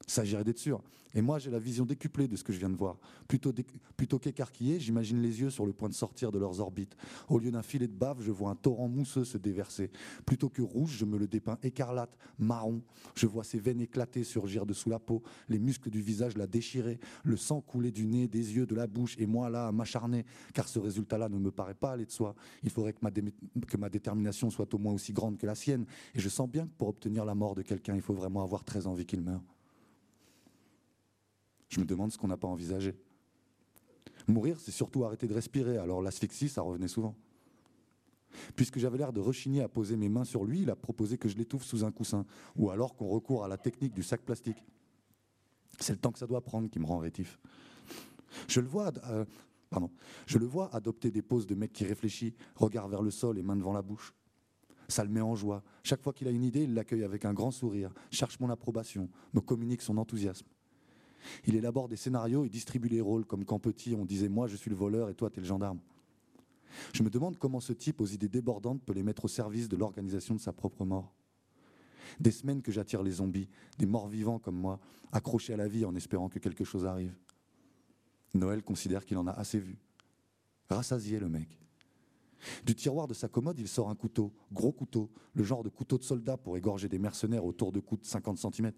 [0.07, 0.81] S'agirait d'être sûr.
[1.15, 2.97] Et moi, j'ai la vision décuplée de ce que je viens de voir.
[3.29, 3.53] Plutôt,
[3.95, 6.97] plutôt qu'écarquillé, j'imagine les yeux sur le point de sortir de leurs orbites.
[7.29, 9.91] Au lieu d'un filet de bave, je vois un torrent mousseux se déverser.
[10.25, 12.81] Plutôt que rouge, je me le dépeins écarlate, marron.
[13.15, 16.99] Je vois ses veines éclater, surgir dessous la peau, les muscles du visage la déchirer,
[17.23, 20.25] le sang couler du nez, des yeux, de la bouche, et moi là à m'acharner,
[20.53, 22.35] car ce résultat-là ne me paraît pas aller de soi.
[22.61, 25.85] Il faudrait que ma, que ma détermination soit au moins aussi grande que la sienne.
[26.13, 28.65] Et je sens bien que pour obtenir la mort de quelqu'un, il faut vraiment avoir
[28.65, 29.54] très envie qu'il meure.
[31.75, 32.95] Je me demande ce qu'on n'a pas envisagé.
[34.27, 37.17] Mourir, c'est surtout arrêter de respirer, alors l'asphyxie, ça revenait souvent.
[38.55, 41.27] Puisque j'avais l'air de rechigner à poser mes mains sur lui, il a proposé que
[41.27, 44.63] je l'étouffe sous un coussin, ou alors qu'on recourt à la technique du sac plastique.
[45.77, 47.39] C'est le temps que ça doit prendre qui me rend rétif.
[48.47, 49.25] Je le vois, euh,
[50.71, 53.81] adopter des poses de mec qui réfléchit, regard vers le sol et main devant la
[53.81, 54.13] bouche.
[54.87, 55.61] Ça le met en joie.
[55.83, 59.09] Chaque fois qu'il a une idée, il l'accueille avec un grand sourire, cherche mon approbation,
[59.33, 60.47] me communique son enthousiasme.
[61.45, 64.55] Il élabore des scénarios et distribue les rôles, comme quand petit on disait moi je
[64.55, 65.79] suis le voleur et toi tu es le gendarme.
[66.93, 69.77] Je me demande comment ce type aux idées débordantes peut les mettre au service de
[69.77, 71.13] l'organisation de sa propre mort.
[72.19, 74.79] Des semaines que j'attire les zombies, des morts vivants comme moi,
[75.11, 77.15] accrochés à la vie en espérant que quelque chose arrive.
[78.33, 79.77] Noël considère qu'il en a assez vu.
[80.69, 81.57] Rassasié le mec.
[82.65, 85.97] Du tiroir de sa commode, il sort un couteau, gros couteau, le genre de couteau
[85.97, 88.71] de soldat pour égorger des mercenaires autour de coups de 50 cm.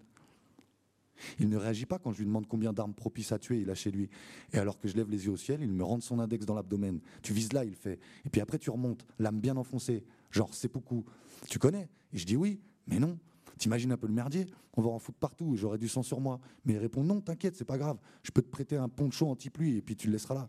[1.38, 3.74] Il ne réagit pas quand je lui demande combien d'armes propices à tuer il a
[3.74, 4.08] chez lui.
[4.52, 6.54] Et alors que je lève les yeux au ciel, il me rentre son index dans
[6.54, 7.00] l'abdomen.
[7.22, 7.98] Tu vises là, il fait.
[8.24, 10.04] Et puis après, tu remontes, l'âme bien enfoncée.
[10.30, 11.04] Genre, c'est beaucoup.
[11.48, 11.88] Tu connais?
[12.12, 13.18] Et je dis oui, mais non.
[13.58, 14.46] T'imagines un peu le merdier?
[14.74, 16.38] On va en foutre partout, j'aurai du sang sur moi.
[16.64, 17.98] Mais il répond non, t'inquiète, c'est pas grave.
[18.22, 20.48] Je peux te prêter un poncho anti-pluie et puis tu le laisseras là.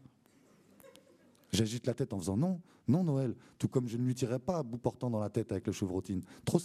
[1.51, 4.59] J'agite la tête en faisant non, non Noël, tout comme je ne lui tirerai pas
[4.59, 6.21] à bout portant dans la tête avec le chevrotine.
[6.45, 6.59] Trop,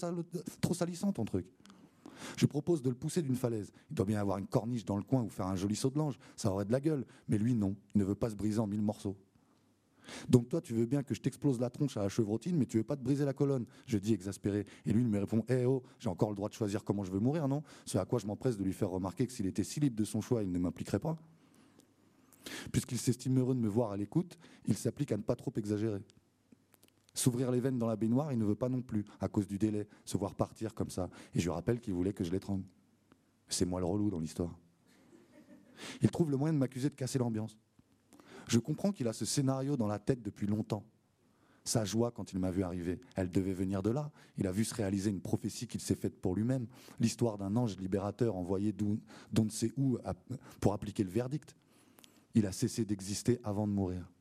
[0.61, 1.47] trop salissant ton truc.
[2.37, 3.73] Je propose de le pousser d'une falaise.
[3.91, 5.99] Il doit bien avoir une corniche dans le coin ou faire un joli saut de
[5.99, 6.19] l'ange.
[6.37, 7.05] Ça aurait de la gueule.
[7.29, 7.77] Mais lui, non.
[7.95, 9.17] Il ne veut pas se briser en mille morceaux.
[10.29, 12.77] Donc toi, tu veux bien que je t'explose la tronche à la chevrotine, mais tu
[12.77, 13.65] veux pas te briser la colonne.
[13.87, 14.67] Je dis exaspéré.
[14.85, 17.11] Et lui, il me répond Eh oh, j'ai encore le droit de choisir comment je
[17.11, 17.63] veux mourir, non?
[17.87, 20.05] Ce à quoi je m'empresse de lui faire remarquer que s'il était si libre de
[20.05, 21.17] son choix, il ne m'impliquerait pas.
[22.73, 26.01] Puisqu'il s'estime heureux de me voir à l'écoute, il s'applique à ne pas trop exagérer.
[27.15, 29.57] S'ouvrir les veines dans la baignoire, il ne veut pas non plus, à cause du
[29.57, 31.09] délai, se voir partir comme ça.
[31.35, 32.65] Et je lui rappelle qu'il voulait que je l'étrangle.
[33.49, 34.59] C'est moi le relou dans l'histoire.
[36.03, 37.57] Il trouve le moyen de m'accuser de casser l'ambiance.
[38.49, 40.85] Je comprends qu'il a ce scénario dans la tête depuis longtemps.
[41.65, 44.11] Sa joie quand il m'a vu arriver, elle devait venir de là.
[44.37, 46.67] Il a vu se réaliser une prophétie qu'il s'est faite pour lui-même,
[47.01, 48.99] l'histoire d'un ange libérateur envoyé d'on
[49.33, 49.99] ne sait où
[50.61, 51.57] pour appliquer le verdict.
[52.35, 54.13] Il a cessé d'exister avant de mourir.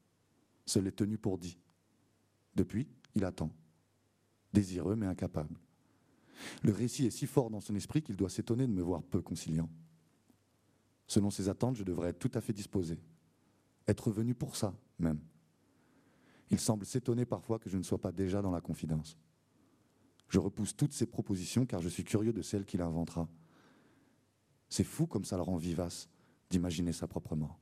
[0.66, 1.58] Ce l'est tenu pour dit.
[2.56, 3.52] Depuis, il attend,
[4.54, 5.56] désireux mais incapable.
[6.64, 9.22] Le récit est si fort dans son esprit qu'il doit s'étonner de me voir peu
[9.22, 9.70] conciliant.
[11.08, 13.00] Selon ses attentes, je devrais être tout à fait disposé,
[13.88, 15.20] être venu pour ça même.
[16.50, 19.18] Il semble s'étonner parfois que je ne sois pas déjà dans la confidence.
[20.30, 23.28] Je repousse toutes ses propositions car je suis curieux de celles qu'il inventera.
[24.70, 26.10] C'est fou comme ça le rend vivace
[26.50, 27.60] d'imaginer sa propre mort.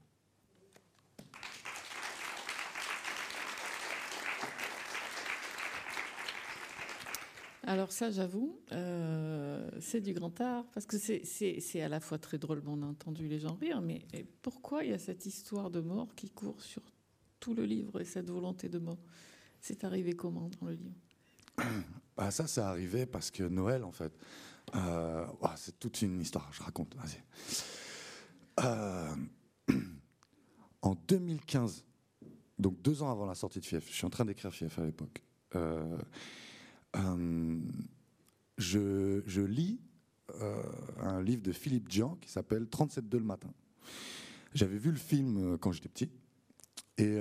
[7.72, 12.38] Alors ça, j'avoue, euh, c'est du grand art, parce que c'est à la fois très
[12.38, 14.06] drôle, on a entendu les gens rire, mais
[14.42, 16.82] pourquoi il y a cette histoire de mort qui court sur
[17.40, 18.98] tout le livre et cette volonté de mort?
[19.62, 20.96] C'est arrivé comment dans le livre?
[22.18, 24.12] Bah Ça, c'est arrivé parce que Noël, en fait,
[24.76, 26.94] euh, c'est toute une histoire, je raconte.
[28.60, 29.16] Euh,
[30.82, 31.86] en 2015,
[32.60, 34.84] donc deux ans avant la sortie de Fief, je suis en train d'écrire Fief à
[34.84, 35.24] l'époque.
[38.58, 39.80] Je, lis
[40.42, 40.64] euh,
[41.00, 43.52] un livre de Philippe Dian qui s'appelle 37 le matin.
[44.54, 46.10] J'avais vu le film euh, quand j'étais petit.
[46.98, 47.18] Et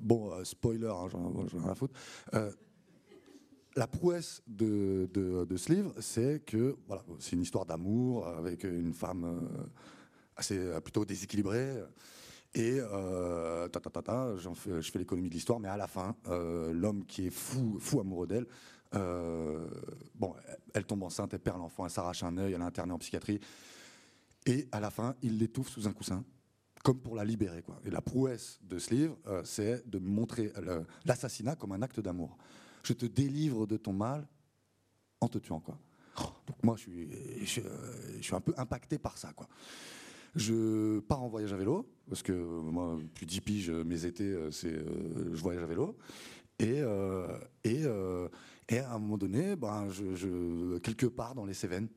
[0.00, 1.94] bon, spoiler, hein, j'en ai rien à foutre.
[3.76, 5.08] la prouesse de,
[5.56, 9.48] ce livre, c'est que voilà, c'est une histoire d'amour avec une femme
[10.34, 11.84] assez plutôt déséquilibrée.
[12.54, 16.16] Et euh, ta, ta, ta, fais, je fais l'économie de l'histoire, mais à la fin,
[16.72, 18.46] l'homme qui est fou, fou amoureux d'elle
[18.96, 19.66] euh,
[20.14, 20.34] bon,
[20.74, 23.40] elle tombe enceinte, elle perd l'enfant, elle s'arrache un œil, elle est internée en psychiatrie.
[24.46, 26.24] Et à la fin, il l'étouffe sous un coussin,
[26.82, 27.62] comme pour la libérer.
[27.62, 27.80] Quoi.
[27.84, 30.52] Et la prouesse de ce livre, euh, c'est de montrer
[31.04, 32.36] l'assassinat comme un acte d'amour.
[32.84, 34.26] Je te délivre de ton mal
[35.20, 35.60] en te tuant.
[35.60, 35.78] Quoi.
[36.46, 37.60] Donc moi, je suis, je,
[38.20, 39.32] suis un peu impacté par ça.
[39.32, 39.48] Quoi.
[40.36, 44.50] Je pars en voyage à vélo, parce que moi, depuis 10 piges, mes étés, euh,
[44.50, 45.96] je voyage à vélo.
[46.58, 46.82] Et,
[47.64, 47.84] et
[48.68, 49.88] et à un moment donné, ben,
[50.82, 51.88] quelque part dans les Cévennes,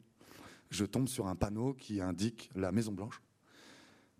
[0.69, 3.21] je tombe sur un panneau qui indique la Maison Blanche.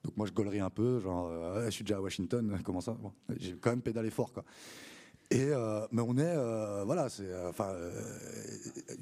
[0.03, 2.97] Donc moi je gaulerie un peu, genre euh, je suis déjà à Washington, comment ça?
[3.37, 4.45] J'ai quand même pédalé fort quoi.
[5.29, 7.29] Et euh, mais on est euh, voilà, c'est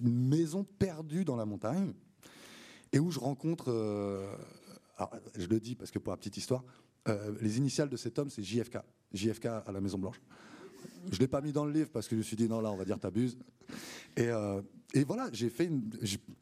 [0.01, 1.93] une maison perdue dans la montagne
[2.91, 3.71] et où je rencontre
[5.35, 6.63] je le dis parce que pour la petite histoire,
[7.39, 8.79] les initiales de cet homme c'est JFK,
[9.13, 10.19] JFK à la Maison Blanche.
[11.11, 12.71] Je l'ai pas mis dans le livre parce que je me suis dit non là
[12.71, 13.37] on va dire t'abuses.
[14.15, 14.29] Et,
[14.93, 15.69] et voilà, j'ai fait,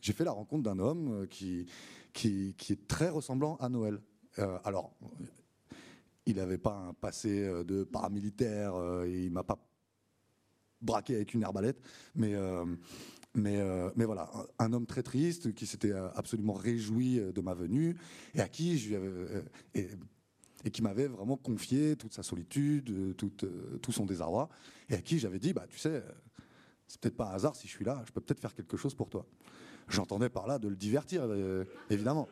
[0.01, 1.65] fait la rencontre d'un homme qui,
[2.13, 3.99] qui, qui, est très ressemblant à Noël.
[4.39, 4.95] Euh, alors,
[6.25, 9.59] il n'avait pas un passé euh, de paramilitaire, euh, il m'a pas
[10.81, 11.79] braqué avec une arbalète,
[12.15, 12.35] mais,
[13.33, 13.59] mais,
[13.95, 17.97] mais voilà, un homme très triste qui s'était absolument réjoui de ma venue
[18.35, 18.95] et à qui je
[19.73, 19.87] et,
[20.71, 23.31] qui m'avait vraiment confié toute sa solitude, tout,
[23.81, 24.49] tout son désarroi,
[24.89, 26.03] et à qui j'avais dit, bah tu sais,
[26.87, 28.95] c'est peut-être pas un hasard si je suis là, je peux peut-être faire quelque chose
[28.95, 29.25] pour toi.
[29.87, 31.27] J'entendais par là de le divertir,
[31.89, 32.27] évidemment.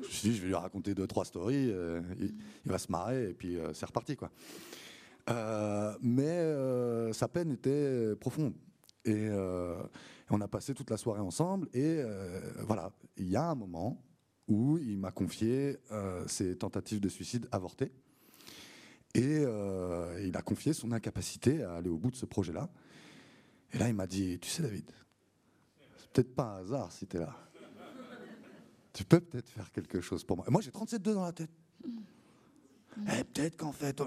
[0.00, 2.34] Je me suis dit, je vais lui raconter deux, trois stories, euh, il,
[2.70, 4.30] va se marrer, et puis euh, c'est reparti, quoi.
[5.30, 8.54] Euh, mais sa peine était profonde.
[9.04, 9.28] Et
[10.30, 12.02] on a passé toute la soirée ensemble, et
[12.66, 14.02] voilà, il y a un moment
[14.48, 15.78] où il m'a confié
[16.26, 17.92] ses tentatives de suicide avortées.
[19.14, 19.42] Et
[20.22, 22.68] il a confié son incapacité à aller au bout de ce projet-là.
[23.72, 24.90] Et là, il m'a dit, tu sais David,
[25.96, 27.34] c'est peut-être pas un hasard si tu es là
[28.94, 30.46] tu peux peut-être faire quelque chose pour moi.
[30.48, 31.50] moi, j'ai 37,2 dans la tête.
[31.84, 33.06] Mm.
[33.12, 34.00] Eh, peut-être qu'en fait.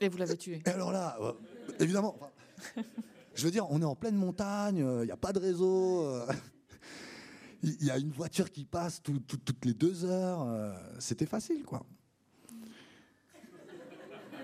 [0.00, 0.62] Et vous l'avez tué.
[0.66, 1.32] Et alors là, euh,
[1.78, 2.18] évidemment,
[3.34, 6.06] je veux dire, on est en pleine montagne, il euh, n'y a pas de réseau,
[7.62, 10.46] il euh, y, a une voiture qui passe toutes les deux heures.
[10.98, 11.84] C'était facile, quoi.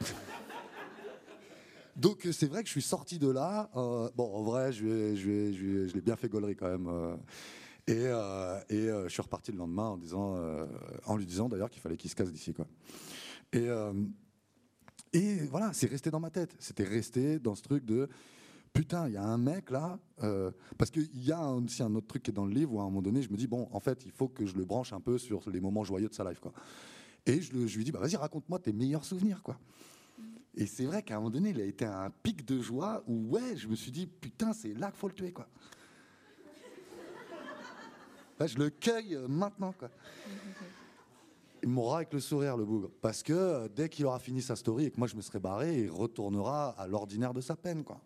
[1.96, 3.70] Donc c'est vrai que je suis sorti de là.
[3.74, 4.84] bon, en vrai, je,
[5.92, 7.18] l'ai bien fait gaulerie quand même.
[7.88, 10.66] Et, euh, euh, je suis reparti le lendemain en, euh,
[11.16, 12.52] lui disant d'ailleurs qu'il fallait qu'il se casse d'ici.
[12.52, 12.66] Quoi.
[15.14, 16.54] Et voilà, c'est resté dans ma tête.
[16.58, 18.10] C'était resté dans ce truc de
[18.72, 19.98] putain, il y a un mec là.
[20.76, 22.82] parce qu'il y a aussi un autre truc qui est dans le livre où à
[22.82, 24.92] un moment donné, je me dis, bon, en fait, il faut que je le branche
[24.92, 26.40] un peu sur les moments joyeux de sa life.
[26.40, 26.52] Quoi.
[27.26, 29.42] Et je, lui dis, bah, vas-y, raconte-moi tes meilleurs souvenirs.
[29.42, 29.58] Quoi.
[30.54, 33.30] Et c'est vrai qu'à un moment donné, il a été un pic de joie où,
[33.30, 35.32] ouais, je me suis dit, putain, c'est là qu'il faut le tuer.
[35.32, 35.48] Quoi
[38.46, 39.72] je le cueille euh, maintenant.
[39.72, 39.90] Quoi.
[41.62, 42.90] Il mourra avec le sourire, le bougre.
[43.00, 45.40] Parce que euh, dès qu'il aura fini sa story et que moi je me serai
[45.40, 47.82] barré, il retournera à l'ordinaire de sa peine.
[47.82, 48.00] Quoi.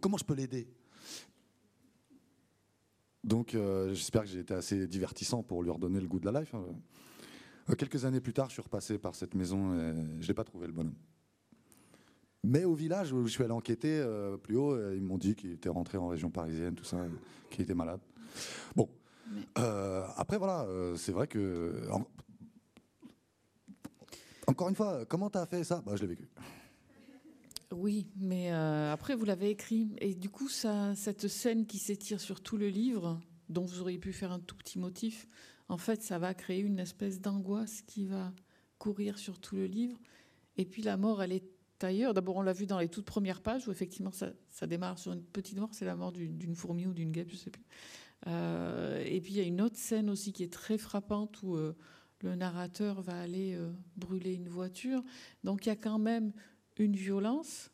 [0.00, 0.68] Comment je peux l'aider?
[3.24, 6.40] Donc euh, j'espère que j'ai été assez divertissant pour lui redonner le goût de la
[6.40, 6.54] life.
[6.54, 7.74] Hein.
[7.76, 10.66] quelques années plus tard, je suis repassé par cette maison et je n'ai pas trouvé
[10.66, 10.96] le bonhomme.
[12.44, 14.04] Mais au village où je suis allé enquêter
[14.42, 17.06] plus haut, ils m'ont dit qu'il était rentré en région parisienne, tout ça,
[17.50, 18.00] qu'il était malade.
[18.74, 18.88] Bon.
[19.58, 21.88] Euh, après, voilà, euh, c'est vrai que.
[24.46, 25.82] encore une fois, comment tu as fait ça?
[25.84, 26.28] Bah, Je l'ai vécu.
[27.72, 29.88] Oui, mais euh, après, vous l'avez écrit.
[30.00, 33.98] Et du coup, ça, cette scène qui s'étire sur tout le livre, dont vous auriez
[33.98, 35.26] pu faire un tout petit motif,
[35.68, 38.32] en fait, ça va créer une espèce d'angoisse qui va
[38.78, 39.98] courir sur tout le livre.
[40.58, 41.44] Et puis la mort, elle est
[41.82, 42.12] ailleurs.
[42.14, 45.12] D'abord, on l'a vu dans les toutes premières pages, où effectivement, ça, ça démarre sur
[45.12, 47.64] une petite mort, c'est la mort d'une fourmi ou d'une guêpe, je ne sais plus.
[48.26, 51.56] Euh, et puis il y a une autre scène aussi qui est très frappante où
[51.56, 51.74] euh,
[52.20, 53.58] le narrateur va aller
[53.96, 55.02] brûler une voiture.
[55.42, 56.32] Donc il y a quand même
[56.78, 57.70] une violence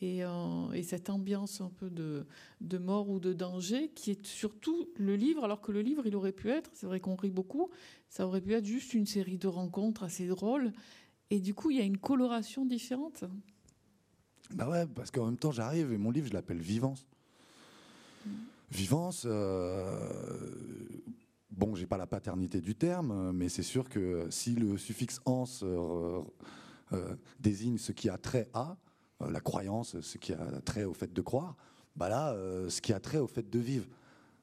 [0.00, 0.22] et,
[0.74, 2.26] et cette ambiance un peu de,
[2.78, 6.32] mort ou de danger qui est surtout le livre, alors que le livre il aurait
[6.32, 7.70] pu être, c'est vrai qu'on rit beaucoup,
[8.08, 10.72] ça aurait pu être juste une série de rencontres assez drôles.
[11.30, 13.24] Et du coup il y a une coloration différente.
[14.50, 17.06] Bah ouais, parce qu'en même temps j'arrive et mon livre je l'appelle Vivance.
[18.70, 20.08] Vivance, euh,
[21.50, 25.44] bon, j'ai pas la paternité du terme, mais c'est sûr que si le suffixe ans
[25.62, 26.22] euh, euh,
[27.40, 28.76] désigne ce qui a trait à,
[29.20, 31.56] la croyance, ce qui a trait au fait de croire,
[31.96, 32.36] bah là,
[32.68, 33.86] ce qui a trait au fait de vivre.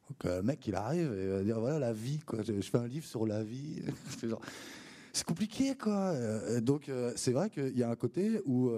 [0.10, 2.20] Donc, le mec, il arrive et va dire voilà la vie.
[2.44, 3.82] Je, fais un livre sur la vie.
[5.14, 6.14] c'est compliqué, quoi.
[6.62, 8.72] Donc, c'est vrai qu'il y a un côté où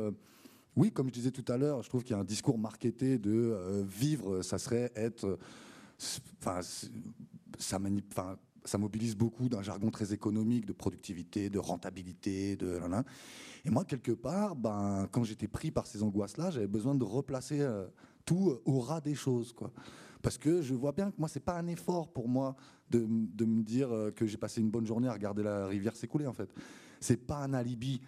[0.76, 3.20] oui, comme je disais tout à l'heure, je trouve qu'il y a un discours marketé
[3.20, 5.38] de euh, vivre, ça serait être.
[6.40, 6.62] Enfin,
[7.60, 7.80] ça,
[8.66, 12.80] ça mobilise beaucoup d'un jargon très économique, de productivité, de rentabilité, de.
[13.66, 17.62] Et moi, quelque part, ben, quand j'étais pris par ces angoisses-là, j'avais besoin de replacer
[17.62, 17.86] euh,
[18.26, 19.72] tout au ras des choses, quoi.
[20.22, 22.56] Parce que je vois bien que moi, c'est pas un effort pour moi
[22.90, 26.28] de, me dire euh, que j'ai passé une bonne journée à regarder la rivière s'écouler,
[26.28, 26.50] en fait.
[27.00, 28.02] C'est pas un alibi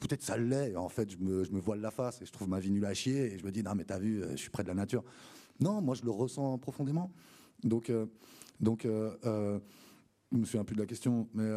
[0.00, 0.74] peut-être ça l'est.
[0.74, 2.84] En fait, je me, je me voile la face et je trouve ma vie nulle
[2.84, 4.74] à chier et je me dis non mais t'as vu, je suis près de la
[4.74, 5.04] nature.
[5.60, 7.12] Non, moi je le ressens profondément.
[7.62, 8.06] Donc, euh,
[8.60, 9.58] donc, euh, euh,
[10.32, 11.48] je me souviens plus de la question, mais.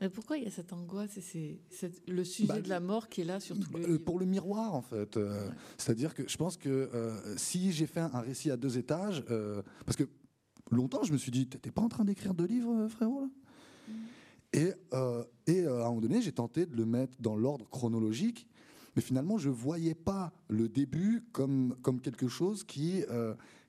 [0.00, 3.08] Mais pourquoi il y a cette angoisse et c'est le sujet Bah, de la mort
[3.08, 5.16] qui est là sur tout le Euh, livre Pour le miroir, en fait.
[5.16, 9.24] Euh, C'est-à-dire que je pense que euh, si j'ai fait un récit à deux étages,
[9.30, 10.04] euh, parce que
[10.70, 13.28] longtemps, je me suis dit, t'étais pas en train d'écrire deux livres, frérot là?
[14.52, 14.72] Et,
[15.46, 18.46] et à un moment donné, j'ai tenté de le mettre dans l'ordre chronologique,
[18.94, 23.02] mais finalement, je voyais pas le début comme, comme quelque chose qui,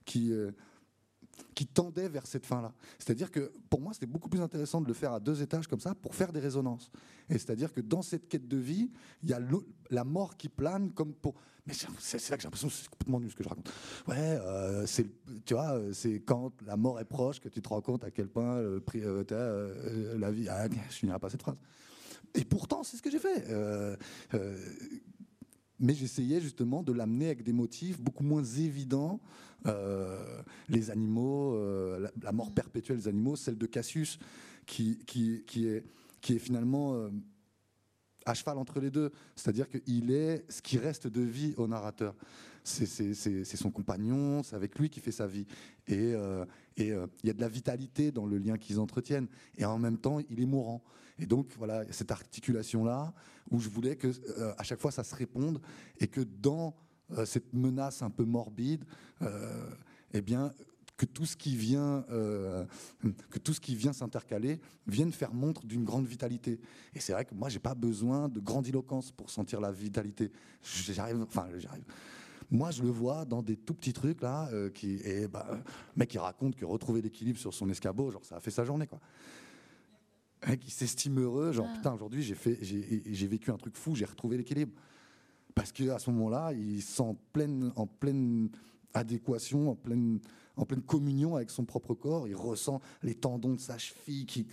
[0.06, 0.32] qui,
[1.54, 2.72] qui tendait vers cette fin-là.
[2.98, 5.80] C'est-à-dire que pour moi, c'était beaucoup plus intéressant de le faire à deux étages comme
[5.80, 6.90] ça pour faire des résonances.
[7.28, 8.90] Et c'est-à-dire que dans cette quête de vie,
[9.22, 9.40] il y a
[9.90, 11.34] la mort qui plane comme pour.
[11.66, 13.70] Mais c'est là que j'ai l'impression que c'est complètement nul ce que je raconte.
[14.06, 15.06] Ouais, euh, c'est
[15.44, 18.10] tu vois, euh, c'est quand la mort est proche que tu te rends compte à
[18.10, 18.80] quel point euh,
[20.16, 20.48] la vie.
[20.48, 21.58] Ah, je finirai pas cette phrase.
[22.34, 23.44] Et pourtant, c'est ce que j'ai fait.
[25.80, 29.20] Mais j'essayais justement de l'amener avec des motifs beaucoup moins évidents.
[29.66, 34.18] Euh, les animaux, euh, la, mort perpétuelle des animaux, celle de Cassius,
[34.66, 34.98] qui,
[35.56, 35.84] est,
[36.38, 37.10] finalement euh,
[38.24, 39.12] à cheval entre les deux.
[39.36, 42.14] C'est-à-dire qu'il est ce qui reste de vie au narrateur.
[42.64, 45.46] C'est son compagnon, c'est avec lui qui fait sa vie.
[45.86, 46.12] Et
[46.76, 49.28] il y a de la vitalité dans le lien qu'ils entretiennent.
[49.56, 50.82] Et en même temps, il est mourant.
[51.18, 53.12] Et donc, voilà, cette articulation-là
[53.50, 54.08] où je voulais que
[54.38, 55.60] euh, à chaque fois ça se réponde
[56.00, 56.74] et que dans
[57.16, 58.84] euh, cette menace un peu morbide,
[59.22, 59.70] euh,
[60.12, 60.52] eh bien,
[60.98, 62.66] que tout ce qui vient, euh,
[63.30, 66.60] que tout ce qui vient s'intercaler vienne faire montre d'une grande vitalité.
[66.94, 70.30] Et c'est vrai que moi, j'ai pas besoin de grandiloquence pour sentir la vitalité.
[70.62, 71.84] J'arrive, enfin, j'arrive.
[72.50, 75.60] Moi, je le vois dans des tout petits trucs là, qui, et bah,
[75.96, 78.86] mec qui raconte que retrouver l'équilibre sur son escabeau, genre ça a fait sa journée
[78.86, 79.00] quoi.
[80.46, 81.76] Mec qui s'estime heureux, genre Ah.
[81.76, 84.72] putain aujourd'hui j'ai fait, j'ai vécu un truc fou, j'ai retrouvé l'équilibre.
[85.54, 88.48] Parce qu'à ce moment-là, il se sent en pleine, en pleine
[88.94, 90.20] adéquation, en pleine,
[90.56, 92.28] en pleine communion avec son propre corps.
[92.28, 94.24] Il ressent les tendons de sa cheville.
[94.26, 94.46] Qui...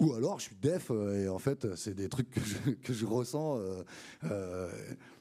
[0.00, 2.92] Ou alors, je suis def euh, et en fait, c'est des trucs que je, que
[2.92, 3.82] je ressens, euh,
[4.24, 4.68] euh,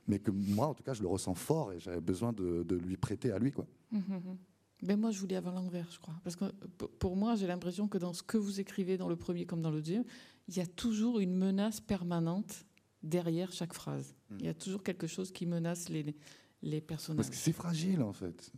[0.07, 2.75] mais que moi, en tout cas, je le ressens fort et j'avais besoin de, de
[2.75, 3.51] lui prêter à lui.
[3.51, 3.67] Quoi.
[3.91, 4.37] Mhm.
[4.85, 6.15] Mais moi, je voulais avoir l'envers, je crois.
[6.23, 6.45] Parce que
[6.99, 9.71] pour moi, j'ai l'impression que dans ce que vous écrivez, dans le premier comme dans
[9.71, 10.03] le deuxième,
[10.47, 12.65] il y a toujours une menace permanente
[13.01, 14.15] derrière chaque phrase.
[14.29, 14.37] Mm.
[14.39, 16.15] Il y a toujours quelque chose qui menace les,
[16.61, 17.25] les personnages.
[17.25, 18.51] Parce que c'est fragile, en fait.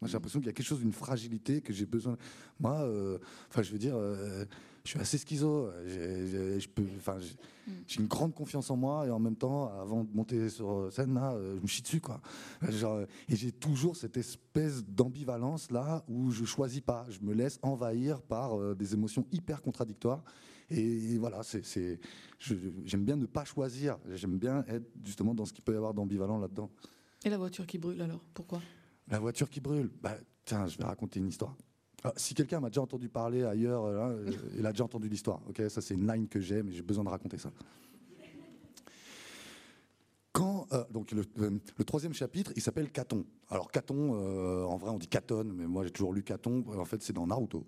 [0.00, 2.16] Moi, j'ai l'impression qu'il y a quelque chose d'une fragilité que j'ai besoin.
[2.60, 4.44] Moi, euh, enfin, je veux dire, euh,
[4.86, 5.70] je suis assez schizo.
[5.86, 6.58] J'ai-
[7.66, 7.70] Mm.
[7.88, 11.14] j'ai une grande confiance en moi et en même temps, avant de monter sur scène,
[11.14, 12.20] là, euh, je me chie dessus, quoi.
[12.68, 17.34] Genre, euh, et j'ai toujours cette espèce d'ambivalence là où je choisis pas, je me
[17.34, 20.22] laisse envahir par euh, des émotions hyper contradictoires.
[20.70, 20.80] Et,
[21.14, 21.98] et voilà, c'est,
[22.38, 23.98] j'aime bien ne pas choisir.
[24.14, 26.70] J'aime bien être justement dans ce qu'il peut y avoir d'ambivalent là-dedans.
[27.24, 28.20] Et la voiture qui brûle, alors?
[28.34, 28.60] Pourquoi?
[29.08, 29.90] La voiture qui brûle.
[30.02, 31.56] Bah, tiens, je vais raconter une histoire.
[32.04, 35.08] Ah, si quelqu'un m'a déjà entendu parler ailleurs, euh, là, euh, il a déjà entendu
[35.08, 35.40] l'histoire.
[35.48, 37.50] Ok, ça c'est une line que j'ai, mais j'ai besoin de raconter ça.
[40.36, 43.24] Quand euh, donc le, troisième chapitre, il s'appelle Caton.
[43.48, 46.62] Alors Caton, euh, en vrai on dit Katon, mais moi j'ai toujours lu Caton.
[46.76, 47.66] En fait, c'est dans Naruto.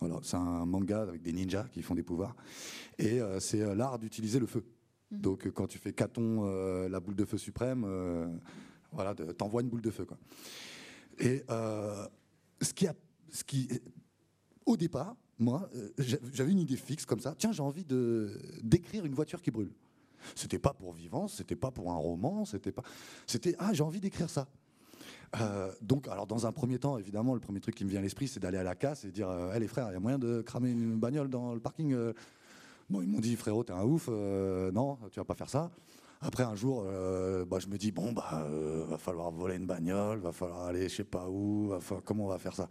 [0.00, 2.36] Voilà, c'est un manga avec des ninjas qui font des pouvoirs,
[2.98, 4.66] et euh, c'est l'art d'utiliser le feu.
[5.12, 5.20] Mhm.
[5.22, 6.44] Donc quand tu fais Caton,
[6.88, 7.86] la boule de feu suprême,
[8.92, 10.18] voilà, t'envoies une boule de feu quoi.
[11.18, 12.94] Et ce qui a,
[13.30, 13.68] ce qui,
[14.66, 17.34] au départ, moi, euh, j'a- j'avais une idée fixe comme ça.
[17.36, 19.72] Tiens, j'ai envie de d'écrire une voiture qui brûle.
[20.34, 22.82] C'était pas pour Vivance, c'était pas pour un roman, c'était pas,
[23.26, 24.46] c'était ah j'ai envie d'écrire ça.
[25.40, 28.02] Euh, donc, alors dans un premier temps, évidemment, le premier truc qui me vient à
[28.02, 30.00] l'esprit, c'est d'aller à la casse et dire, euh, Hey, les frères, il y a
[30.00, 31.94] moyen de cramer une bagnole dans le parking.
[32.88, 35.70] Bon, ils m'ont dit, frérot, t'es un ouf, non, tu vas pas faire ça.
[36.20, 36.84] Après un jour,
[37.46, 38.46] bah, je me dis bon bah
[38.88, 42.38] va falloir voler une bagnole, va falloir aller je sais pas où, comment on va
[42.38, 42.68] faire ça?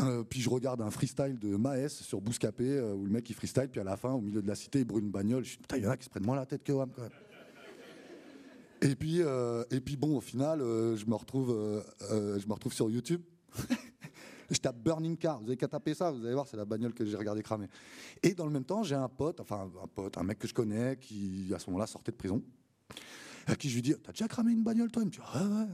[0.00, 3.34] Euh, puis je regarde un freestyle de Maes sur Bouscapé euh, où le mec il
[3.34, 5.44] freestyle puis à la fin au milieu de la cité il brûle une bagnole.
[5.44, 6.90] Je dis putain il y en a qui se prennent moins la tête que Wam
[6.94, 7.10] quand même.
[8.82, 12.90] Et puis euh, et puis bon au final je me retrouve je me retrouve sur
[12.90, 13.22] YouTube.
[14.50, 16.92] je tape Burning Car, vous avez qu'à taper ça, vous allez voir c'est la bagnole
[16.92, 17.68] que j'ai regardé cramer.
[18.22, 20.54] Et dans le même temps j'ai un pote, enfin un pote, un mec que je
[20.54, 22.42] connais qui à ce moment-là sortait de prison.
[23.46, 25.02] À qui je lui dis T'as déjà cramé une bagnole, toi?
[25.02, 25.66] Il me dit Ouais, ouais.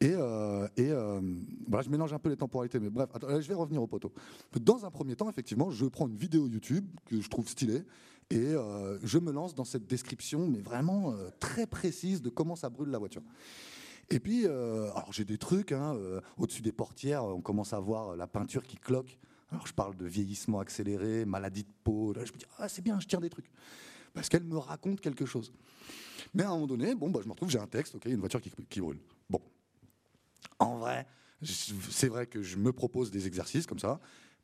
[0.00, 1.20] Et, euh, euh,
[1.66, 4.12] voilà, je mélange un peu les temporalités, mais bref, je vais revenir au poteau.
[4.60, 7.82] Dans un premier temps, effectivement, je prends une vidéo YouTube que je trouve stylée
[8.30, 12.70] et euh, je me lance dans cette description, mais vraiment très précise de comment ça
[12.70, 13.22] brûle la voiture.
[14.10, 15.96] Et puis, alors j'ai des trucs, hein,
[16.36, 19.18] au-dessus des portières, on commence à voir la peinture qui cloque
[19.50, 22.12] Alors je parle de vieillissement accéléré, maladie de peau.
[22.12, 23.50] Là, je me dis, ah, c'est bien, je tiens des trucs.
[24.14, 25.52] Parce qu'elle me raconte quelque chose.
[26.34, 28.20] Mais à un moment donné, bon, bah, je me retrouve, j'ai un texte, ok, une
[28.20, 28.98] voiture qui brûle.
[30.58, 31.06] En vrai,
[31.42, 34.00] c'est vrai que je me propose des exercices comme ça,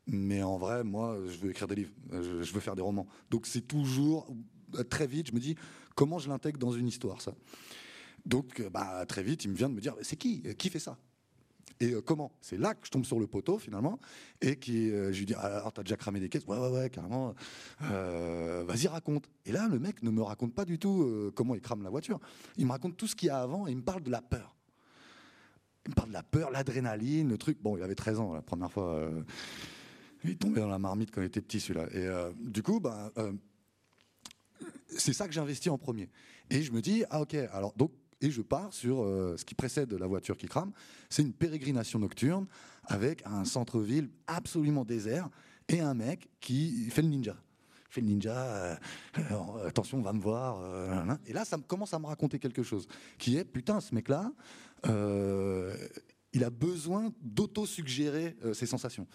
[0.07, 3.07] mais en vrai, moi, je veux écrire des livres, je veux faire des romans.
[3.31, 4.35] Donc c'est toujours,
[4.91, 5.57] très vite, je me dis,
[5.95, 7.35] comment je l'intègre dans une histoire, ça?
[8.25, 10.43] Donc bah, très vite, il me vient de me dire, c'est qui?
[10.57, 10.99] Qui fait ça?
[11.81, 12.33] Et euh, comment?
[12.41, 13.99] C'est là que je tombe sur le poteau finalement,
[14.41, 16.47] et qui, euh, je lui dis alors t'as déjà cramé des caisses?
[16.47, 17.35] Ouais ouais ouais carrément.
[17.83, 19.29] Euh, vas-y raconte.
[19.45, 22.21] Et là le mec ne me raconte pas du tout comment il crame la voiture.
[22.57, 24.23] Il me raconte tout ce qu'il y a avant et il me parle de la
[24.23, 24.54] peur.
[25.87, 27.59] Il me parle de la peur, l'adrénaline, le truc.
[27.63, 29.11] Bon, il avait 13 ans la première fois.
[30.23, 31.87] il est tombé dans la marmite quand il était petit celui-là.
[31.93, 32.09] Et
[32.41, 33.13] du coup, bah,
[34.89, 36.09] c'est ça que j'investis en premier.
[36.51, 39.55] Et je me dis ah ok alors donc et je pars sur euh, ce qui
[39.55, 40.73] précède la voiture qui crame.
[41.11, 42.47] C'est une pérégrination nocturne
[42.85, 45.29] avec un centre-ville absolument désert
[45.69, 47.37] et un mec qui fait le ninja.
[47.91, 48.77] Fait le ninja, euh,
[49.19, 50.59] euh, attention, on va me voir.
[51.27, 54.33] et là, ça commence à me raconter quelque chose qui est putain, ce mec-là,
[54.87, 59.07] il a besoin d'auto-suggérer ses sensations.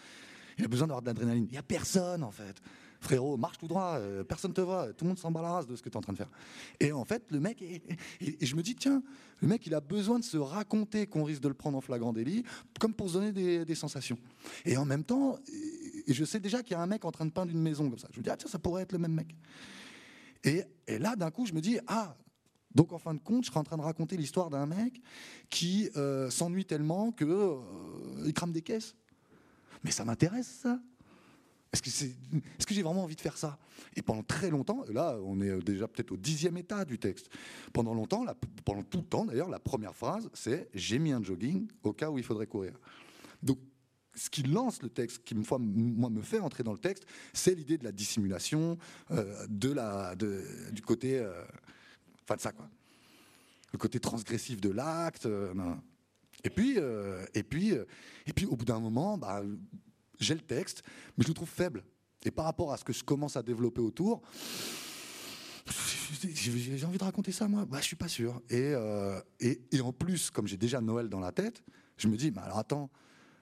[0.58, 1.46] Il a besoin d'avoir de l'adrénaline.
[1.46, 2.62] Il n'y a personne, en fait
[3.00, 5.68] frérot, marche tout droit, euh, personne te voit, tout le monde s'en bat la race
[5.68, 6.30] de ce que tu es en train de faire.
[6.80, 7.82] Et en fait, le mec, et,
[8.42, 9.02] je me dis, tiens,
[9.42, 12.14] le mec, il a besoin de se raconter qu'on risque de le prendre en flagrant
[12.14, 12.44] délit,
[12.80, 14.18] comme pour se donner des, sensations.
[14.66, 15.38] Et en même temps,
[16.08, 17.90] et je sais déjà qu'il y a un mec en train de peindre une maison
[17.90, 18.10] comme ça.
[18.12, 19.36] Je me dis, ah tiens, ça pourrait être le même mec.
[20.44, 22.18] Et, là, d'un coup, je me dis, ah,
[22.74, 25.02] donc en fin de compte, je serais en train de raconter l'histoire d'un mec
[25.50, 28.96] qui euh, s'ennuie tellement qu'il euh, crame des caisses.
[29.84, 30.80] Mais ça m'intéresse, ça.
[31.72, 33.60] Est-ce que, j'ai vraiment envie de faire ça?
[33.96, 37.30] Et pendant très longtemps, là on est déjà peut-être au dixième état du texte,
[37.74, 38.26] pendant longtemps,
[38.66, 42.10] pendant tout le temps d'ailleurs, la première phrase c'est j'ai mis un jogging au cas
[42.10, 42.74] où il faudrait courir.
[43.44, 43.60] Donc
[44.16, 45.44] ce qui lance le texte, qui me
[46.24, 48.78] fait entrer dans le texte, c'est l'idée de la dissimulation,
[49.12, 51.44] euh, du côté, euh,
[52.30, 52.70] enfin de ça quoi,
[53.74, 55.26] le côté transgressif de l'acte.
[55.26, 55.54] Euh,
[56.44, 56.78] et puis,
[57.34, 57.74] et puis,
[58.26, 59.42] et puis, au bout d'un moment, bah,
[60.20, 60.84] j'ai le texte,
[61.18, 61.84] mais je le trouve faible.
[62.24, 64.22] Et par rapport à ce que je commence à développer autour,
[66.34, 67.66] j'ai envie de raconter ça, moi.
[67.66, 68.42] Bah, je suis pas sûr.
[68.50, 71.64] Et, euh, et, en plus, comme j'ai déjà Noël dans la tête,
[71.98, 72.90] je me dis, mais alors attends,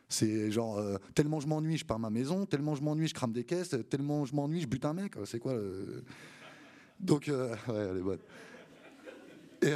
[0.09, 3.33] c'est genre, euh, tellement je m'ennuie, je pars ma maison, tellement je m'ennuie, je crame
[3.33, 5.13] des caisses, tellement je m'ennuie, je bute un mec.
[5.25, 5.53] C'est quoi
[6.99, 8.19] Donc, euh, ouais, elle est bonne.
[9.61, 9.75] Et,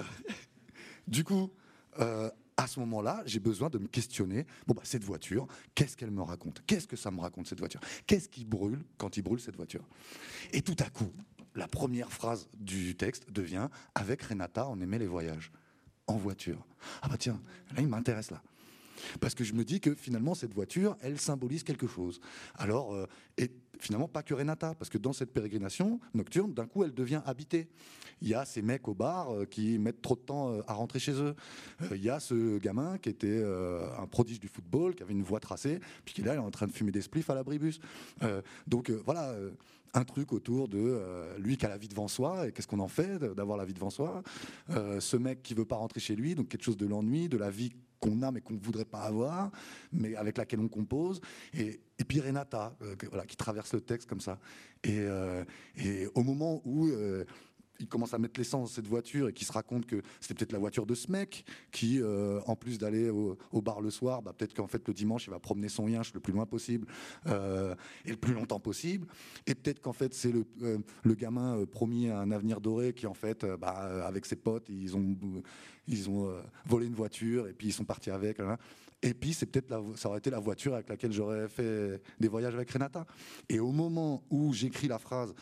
[1.08, 1.52] du coup,
[2.62, 4.46] à ce moment-là, j'ai besoin de me questionner.
[4.68, 6.62] Bon, bah, cette voiture, qu'est-ce qu'elle me raconte?
[6.68, 7.82] Qu'est-ce que ça me raconte, cette voiture?
[8.06, 9.84] Qu'est-ce qui brûle quand il brûle cette voiture?
[10.54, 11.12] Et tout à coup,
[11.56, 15.52] la première phrase du texte devient Avec Renata, on aimait les voyages.
[16.08, 16.66] En voiture.
[17.02, 17.42] Ah bah tiens,
[17.76, 18.42] là, il m'intéresse là.
[19.20, 22.20] Parce que je me dis que finalement, cette voiture, elle symbolise quelque chose.
[22.56, 23.08] Alors, euh,
[23.38, 23.52] et
[23.82, 27.68] finalement, pas que Renata, parce que dans cette pérégrination nocturne, d'un coup, elle devient habitée.
[28.22, 30.74] Il y a ces mecs au bar euh, qui mettent trop de temps euh, à
[30.74, 31.36] rentrer chez eux.
[31.92, 33.44] Il y a ce gamin qui était
[33.98, 36.52] un prodige du football, qui avait une voix tracée, puis qui là, il est en
[36.52, 37.80] train de fumer des spliffs à l'abribus.
[38.68, 39.36] donc voilà
[39.94, 41.02] un truc autour de
[41.38, 43.74] lui qui a la vie devant soi et qu'est-ce qu'on en fait d'avoir la vie
[43.74, 44.24] devant soi?
[44.70, 47.50] ce mec qui veut pas rentrer chez lui, donc quelque chose de l'ennui, de la
[47.50, 47.72] vie
[48.02, 49.52] qu'on a mais qu'on ne voudrait pas avoir,
[49.94, 51.22] mais avec laquelle on compose.
[51.54, 52.96] Et, et puis Renata, euh,
[53.28, 54.40] qui traverse le texte comme ça.
[54.84, 55.46] Et, euh,
[56.16, 57.24] au moment où euh,
[57.82, 60.52] il commence à mettre l'essence dans cette voiture et qui se raconte que c'était peut-être
[60.52, 64.34] la voiture de ce mec qui, euh, en plus d'aller au, bar le soir, bah,
[64.38, 66.88] peut-être qu'en fait le dimanche il va promener son yinche le plus loin possible
[67.28, 67.76] euh,
[68.06, 69.08] et le plus longtemps possible.
[69.48, 73.06] Et peut-être qu'en fait c'est le, euh, le, gamin promis à un avenir doré qui
[73.08, 75.16] en fait, bah, avec ses potes, ils ont,
[75.88, 76.34] ils ont
[76.66, 78.38] volé une voiture et puis ils sont partis avec.
[79.04, 82.56] Et puis c'est peut-être ça aurait été la voiture avec laquelle j'aurais fait des voyages
[82.56, 83.06] avec Renata.
[83.50, 85.34] Et au moment où j'écris la phrase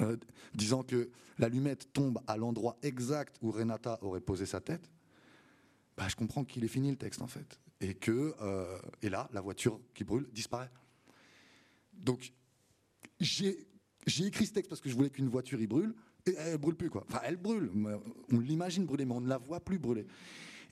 [0.00, 0.16] euh,
[0.54, 4.90] disant que l'allumette tombe à l'endroit exact où Renata aurait posé sa tête,
[5.96, 7.58] bah, je comprends qu'il est fini le texte en fait.
[7.80, 10.70] Et que, euh, et là, la voiture qui brûle disparaît.
[11.94, 12.32] Donc,
[13.20, 13.66] j'ai
[14.18, 15.94] écrit ce texte parce que je voulais qu'une voiture y brûle,
[16.26, 17.04] et elle brûle plus quoi.
[17.08, 17.70] Enfin, elle brûle.
[18.32, 20.06] On l'imagine brûler, mais on ne la voit plus brûler.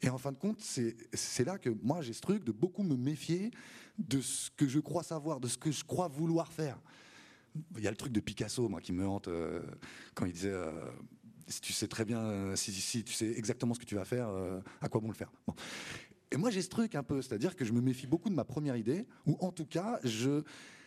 [0.03, 2.97] Et en fin de compte, c'est là que moi j'ai ce truc de beaucoup me
[2.97, 3.51] méfier
[3.99, 6.81] de ce que je crois savoir, de ce que je crois vouloir faire.
[7.77, 9.61] Il y a le truc de Picasso, moi, qui me hante euh,
[10.15, 10.73] quand il disait euh,
[11.47, 14.29] si tu sais très bien, euh, si, tu sais exactement ce que tu vas faire,
[14.81, 15.33] à quoi bon le faire?
[16.31, 18.45] Et moi, j'ai ce truc un peu, c'est-à-dire que je me méfie beaucoup de ma
[18.45, 20.43] première idée, ou en tout cas, je,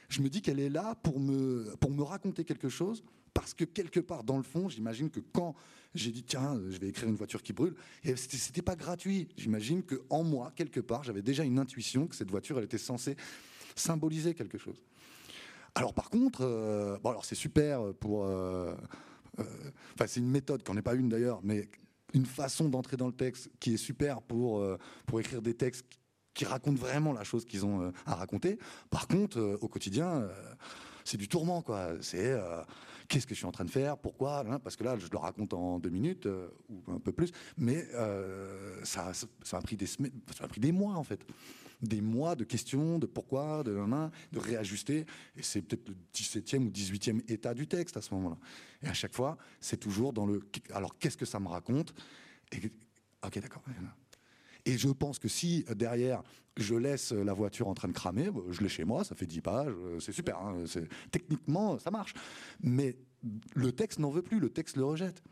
[0.10, 3.04] je me dis qu'elle est là pour me, pour me raconter quelque chose,
[3.34, 5.56] parce que quelque part, dans le fond, j'imagine que quand
[5.96, 9.30] j'ai dit tiens, je vais écrire une voiture qui brûle, et c'était pas gratuit.
[9.36, 12.78] J'imagine que en moi, quelque part, j'avais déjà une intuition que cette voiture, elle était
[12.78, 13.16] censée
[13.76, 14.82] symboliser quelque chose.
[15.76, 18.76] Alors par contre, euh, bon alors c'est super pour, euh,
[19.40, 19.44] euh,
[20.06, 21.70] c'est une méthode qu'on n'est pas une d'ailleurs, mais
[22.14, 24.66] une façon d'entrer dans le texte qui est super pour
[25.06, 25.86] pour écrire des textes
[26.34, 28.58] qui racontent vraiment la chose qu'ils ont à raconter.
[28.90, 30.28] Par contre, au quotidien,
[31.06, 31.92] c'est du tourment quoi.
[32.02, 32.38] C'est
[33.08, 35.18] qu'est-ce que je suis en train de faire, pourquoi, hein, parce que là je le
[35.18, 36.28] raconte en deux minutes
[36.68, 37.88] ou un peu plus, mais
[38.84, 39.98] ça, ça, pris des ça
[40.42, 41.26] a pris des mois en fait
[41.82, 43.72] des mois de questions, de pourquoi, de
[44.32, 45.06] de réajuster.
[45.36, 48.38] Et c'est peut-être le 17e ou 18e état du texte à ce moment-là.
[48.84, 50.42] Et à chaque fois, c'est toujours dans le.
[50.72, 51.94] Alors, qu'est-ce que ça me raconte?
[52.52, 52.72] Et,
[53.26, 53.64] Ok, d'accord.
[54.66, 56.24] Et je pense que si derrière
[56.58, 59.26] je laisse la voiture en train de cramer, bah, je l'ai chez moi, ça fait
[59.26, 60.38] 10 pages, euh, c'est super.
[60.38, 60.64] Hein,
[61.10, 62.14] techniquement, ça marche.
[62.62, 62.98] Mais
[63.56, 65.24] le texte n'en veut plus, le texte le rejette.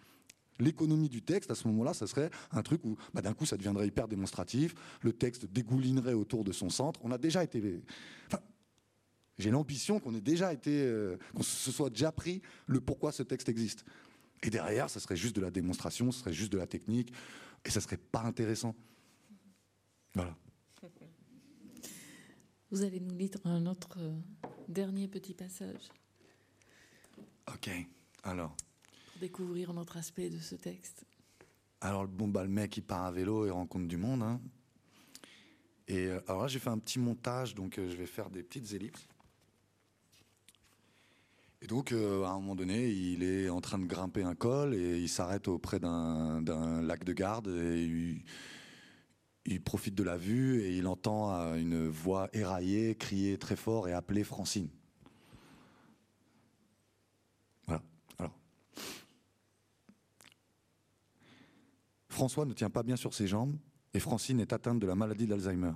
[0.60, 3.55] L'économie du texte, à ce moment-là, ça serait un truc où bah, d'un coup ça
[3.55, 6.99] deviendrait hyper démonstratif, le texte dégoulinerait autour de son centre.
[7.03, 7.82] On a déjà été.
[9.38, 13.24] j'ai l'ambition qu'on ait déjà été, euh, qu'on se soit déjà pris le pourquoi ce
[13.24, 13.86] texte existe.
[14.43, 17.14] Et derrière, ça serait juste de la démonstration, ce serait juste de la technique,
[17.64, 18.76] et ça serait pas intéressant.
[20.14, 20.36] Voilà.
[22.72, 24.14] Vous allez nous lire un autre euh,
[24.68, 25.89] dernier petit passage.
[27.47, 27.70] Ok,
[28.24, 28.55] alors
[29.20, 31.05] découvrir un autre aspect de ce texte
[31.82, 34.24] Alors, bon, bah, le mec, il part à vélo et rencontre du monde.
[34.24, 34.41] Hein.
[35.88, 38.43] Et euh, alors là, j'ai fait un petit montage, donc euh, je vais faire des
[38.43, 39.07] petites ellipses.
[41.61, 44.74] Et donc, euh, à un moment donné, il est en train de grimper un col
[44.74, 48.24] et il s'arrête auprès d'un lac de garde et il,
[49.45, 53.93] il, profite de la vue et il entend une voix éraillée crier très fort et
[53.93, 54.70] appeler Francine.
[62.20, 63.55] François ne tient pas bien sur ses jambes
[63.93, 65.72] et Francine est atteinte de la maladie d'Alzheimer.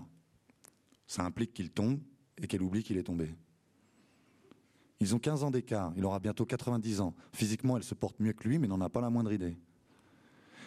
[1.08, 2.02] Ça implique qu'il tombe
[2.36, 3.34] et qu'elle oublie qu'il est tombé.
[5.00, 7.16] Ils ont 15 ans d'écart, il aura bientôt 90 ans.
[7.32, 9.58] Physiquement, elle se porte mieux que lui, mais n'en a pas la moindre idée.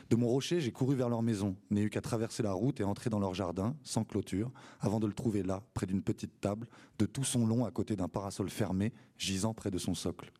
[0.09, 2.85] De mon rocher, j'ai couru vers leur maison, n'ai eu qu'à traverser la route et
[2.85, 4.51] entrer dans leur jardin, sans clôture,
[4.81, 6.69] avant de le trouver là, près d'une petite table,
[6.99, 10.33] de tout son long à côté d'un parasol fermé, gisant près de son socle.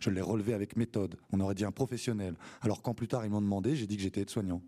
[0.00, 3.30] Je l'ai relevé avec méthode, on aurait dit un professionnel, alors quand plus tard ils
[3.30, 4.62] m'ont demandé, j'ai dit que j'étais aide-soignant.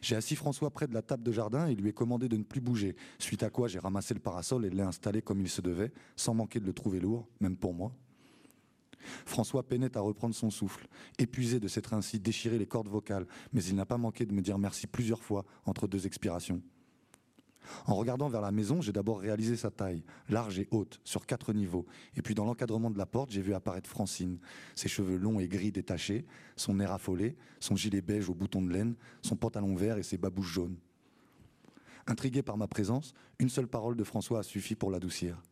[0.00, 2.42] J'ai assis François près de la table de jardin et lui ai commandé de ne
[2.42, 5.60] plus bouger, suite à quoi j'ai ramassé le parasol et l'ai installé comme il se
[5.60, 7.92] devait, sans manquer de le trouver lourd, même pour moi.
[9.24, 13.62] François peinait à reprendre son souffle, épuisé de s'être ainsi déchiré les cordes vocales, mais
[13.64, 16.60] il n'a pas manqué de me dire merci plusieurs fois entre deux expirations.
[17.86, 21.52] En regardant vers la maison, j'ai d'abord réalisé sa taille, large et haute, sur quatre
[21.52, 21.86] niveaux.
[22.16, 24.38] Et puis dans l'encadrement de la porte, j'ai vu apparaître Francine,
[24.74, 26.24] ses cheveux longs et gris détachés,
[26.56, 30.18] son air affolé, son gilet beige aux boutons de laine, son pantalon vert et ses
[30.18, 30.76] babouches jaunes.
[32.06, 35.42] Intriguée par ma présence, une seule parole de François a suffi pour l'adoucir.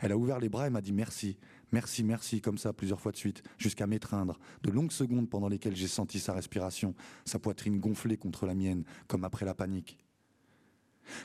[0.00, 1.36] Elle a ouvert les bras et m'a dit merci,
[1.72, 5.76] merci, merci, comme ça plusieurs fois de suite, jusqu'à m'étreindre, de longues secondes pendant lesquelles
[5.76, 6.94] j'ai senti sa respiration,
[7.24, 9.98] sa poitrine gonflée contre la mienne, comme après la panique.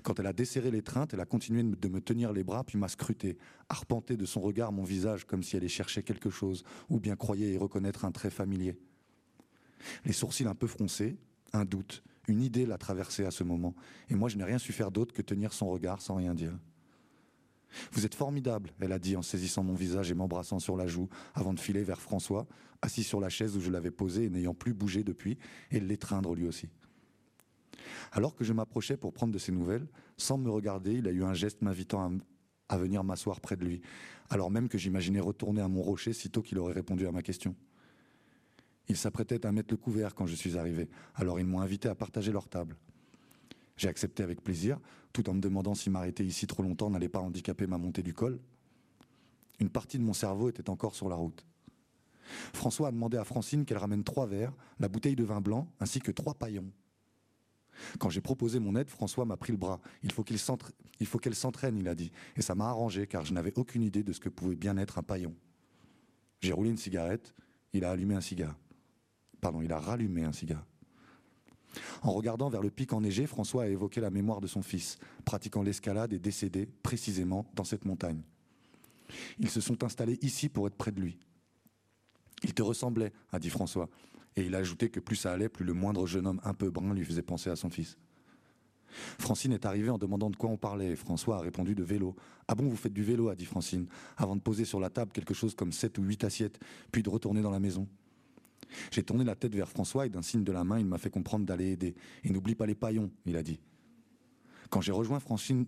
[0.04, 2.88] Quand elle a desserré l'étreinte, elle a continué de me tenir les bras, puis m'a
[2.88, 3.38] scruté,
[3.70, 7.16] arpenté de son regard mon visage comme si elle y cherchait quelque chose, ou bien
[7.16, 8.78] croyait y reconnaître un trait familier.
[10.06, 11.18] Les sourcils un peu froncés,
[11.54, 13.76] un doute, une idée l'a traversé à ce moment,
[14.10, 16.58] et moi je n'ai rien su faire d'autre que tenir son regard sans rien dire.
[17.92, 21.08] Vous êtes formidable, elle a dit en saisissant mon visage et m'embrassant sur la joue,
[21.36, 22.48] avant de filer vers François,
[22.82, 25.38] assis sur la chaise où je l'avais posé et n'ayant plus bougé depuis,
[25.72, 26.70] et l'étreindre lui aussi.
[28.12, 29.88] Alors que je m'approchais pour prendre de ses nouvelles,
[30.18, 32.12] sans me regarder, il a eu un geste m'invitant
[32.70, 33.82] à, venir m'asseoir près de lui,
[34.30, 37.56] alors même que j'imaginais retourner à mon rocher sitôt qu'il aurait répondu à ma question.
[38.88, 41.96] Il s'apprêtait à mettre le couvert quand je suis arrivé, alors ils m'ont invité à
[41.96, 42.76] partager leur table.
[43.78, 44.80] J'ai accepté avec plaisir,
[45.14, 48.14] tout en me demandant si m'arrêter ici trop longtemps n'allait pas handicaper ma montée du
[48.14, 48.40] col.
[49.60, 51.46] Une partie de mon cerveau était encore sur la route.
[52.54, 56.00] François a demandé à Francine qu'elle ramène trois verres, la bouteille de vin blanc, ainsi
[56.00, 56.72] que trois paillons.
[58.00, 59.80] Quand j'ai proposé mon aide, François m'a pris le bras.
[60.04, 62.12] Il faut qu'elle s'entraîne, il a dit.
[62.36, 64.98] Et ça m'a arrangé, car je n'avais aucune idée de ce que pouvait bien être
[64.98, 65.34] un paillon.
[66.42, 67.34] J'ai roulé une cigarette,
[67.74, 68.58] il a allumé un cigare.
[69.42, 70.66] Pardon, il a rallumé un cigare.
[72.02, 75.62] En regardant vers le pic enneigé, François a évoqué la mémoire de son fils, pratiquant
[75.62, 78.22] l'escalade et décédé précisément dans cette montagne.
[79.40, 81.20] Ils se sont installés ici pour être près de lui.
[82.44, 83.90] Il te ressemblait, a dit François.
[84.36, 86.70] Et il a ajouté que plus ça allait, plus le moindre jeune homme un peu
[86.70, 87.98] brun lui faisait penser à son fils.
[89.20, 90.96] Francine est arrivée en demandant de quoi on parlait.
[90.96, 92.16] François a répondu de vélo.
[92.48, 95.12] Ah bon, vous faites du vélo a dit Francine, avant de poser sur la table
[95.12, 96.60] quelque chose comme sept ou huit assiettes,
[96.92, 97.88] puis de retourner dans la maison.
[98.92, 101.10] J'ai tourné la tête vers François et d'un signe de la main, il m'a fait
[101.10, 101.96] comprendre d'aller aider.
[102.24, 103.60] Et n'oublie pas les paillons, il a dit.
[104.70, 105.66] Quand j'ai rejoint Francine,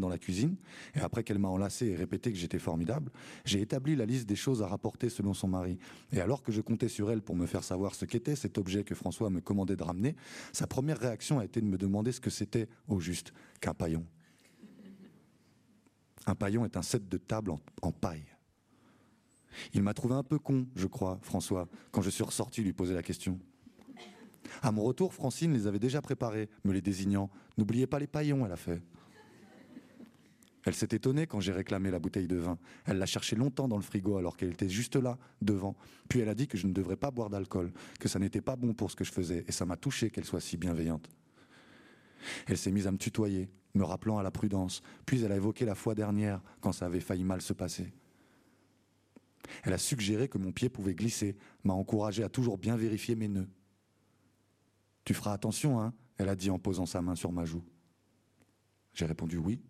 [0.00, 0.56] dans la cuisine,
[0.94, 3.12] et après qu'elle m'a enlacé et répété que j'étais formidable,
[3.44, 5.78] j'ai établi la liste des choses à rapporter selon son mari.
[6.10, 8.82] Et alors que je comptais sur elle pour me faire savoir ce qu'était cet objet
[8.82, 10.16] que François me commandait de ramener,
[10.52, 14.04] sa première réaction a été de me demander ce que c'était, au juste, qu'un paillon.
[16.26, 18.24] Un paillon est un set de table en paille.
[19.72, 22.94] Il m'a trouvé un peu con, je crois, François, quand je suis ressorti lui poser
[22.94, 23.38] la question.
[24.60, 27.30] À mon retour, Francine les avait déjà préparés, me les désignant.
[27.56, 28.82] N'oubliez pas les paillons, elle a fait.
[30.64, 32.58] Elle s'est étonnée quand j'ai réclamé la bouteille de vin.
[32.84, 35.76] Elle l'a cherché longtemps dans le frigo alors qu'elle était juste là, devant.
[36.08, 38.54] Puis elle a dit que je ne devrais pas boire d'alcool, que ça n'était pas
[38.54, 41.08] bon pour ce que je faisais, et ça m'a touché qu'elle soit si bienveillante.
[42.46, 45.64] Elle s'est mise à me tutoyer, me rappelant à la prudence, puis elle a évoqué
[45.64, 47.92] la fois dernière, quand ça avait failli mal se passer.
[49.64, 53.28] Elle a suggéré que mon pied pouvait glisser, m'a encouragé à toujours bien vérifier mes
[53.28, 53.48] nœuds.
[55.04, 57.62] Tu feras attention, hein elle a dit en posant sa main sur ma joue.
[58.94, 59.60] J'ai répondu oui.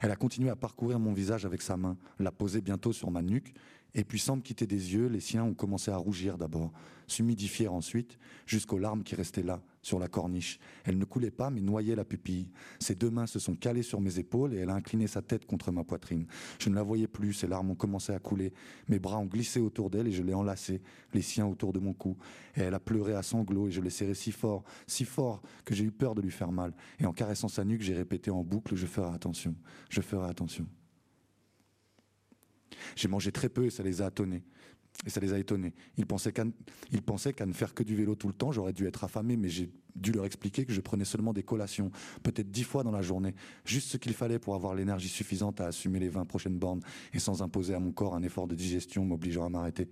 [0.00, 3.22] Elle a continué à parcourir mon visage avec sa main, l'a posé bientôt sur ma
[3.22, 3.54] nuque,
[3.94, 6.72] et puis sans me quitter des yeux, les siens ont commencé à rougir d'abord,
[7.06, 10.58] s'humidifier ensuite, jusqu'aux larmes qui restaient là, sur la corniche.
[10.84, 12.50] Elle ne coulait pas, mais noyait la pupille.
[12.78, 15.44] Ses deux mains se sont calées sur mes épaules et elle a incliné sa tête
[15.44, 16.26] contre ma poitrine.
[16.58, 18.52] Je ne la voyais plus, ses larmes ont commencé à couler.
[18.88, 20.80] Mes bras ont glissé autour d'elle et je l'ai enlacée,
[21.12, 22.16] les siens autour de mon cou.
[22.56, 25.74] Et elle a pleuré à sanglots et je l'ai serrée si fort, si fort que
[25.74, 26.72] j'ai eu peur de lui faire mal.
[27.00, 29.54] Et en caressant sa nuque, j'ai répété en boucle Je ferai attention,
[29.90, 30.66] je ferai attention.
[32.96, 34.44] J'ai mangé très peu et ça les a étonnés.
[35.04, 35.74] Et ça les a étonnés.
[35.96, 39.36] Ils pensaient qu'à ne faire que du vélo tout le temps, j'aurais dû être affamé,
[39.36, 41.90] mais j'ai dû leur expliquer que je prenais seulement des collations,
[42.22, 43.34] peut-être dix fois dans la journée,
[43.64, 46.82] juste ce qu'il fallait pour avoir l'énergie suffisante à assumer les 20 prochaines bornes
[47.12, 49.88] et sans imposer à mon corps un effort de digestion m'obligeant à m'arrêter.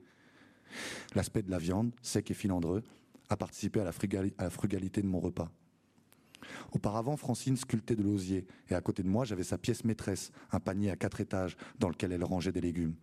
[1.15, 2.85] L'aspect de la viande, sec et filandreux,
[3.29, 3.91] a participé à la,
[4.39, 5.51] à la frugalité de mon repas.
[6.73, 10.61] Auparavant, Francine sculptait de l'osier, et à côté de moi, j'avais sa pièce maîtresse, un
[10.61, 12.95] panier à quatre étages, dans lequel elle rangeait des légumes.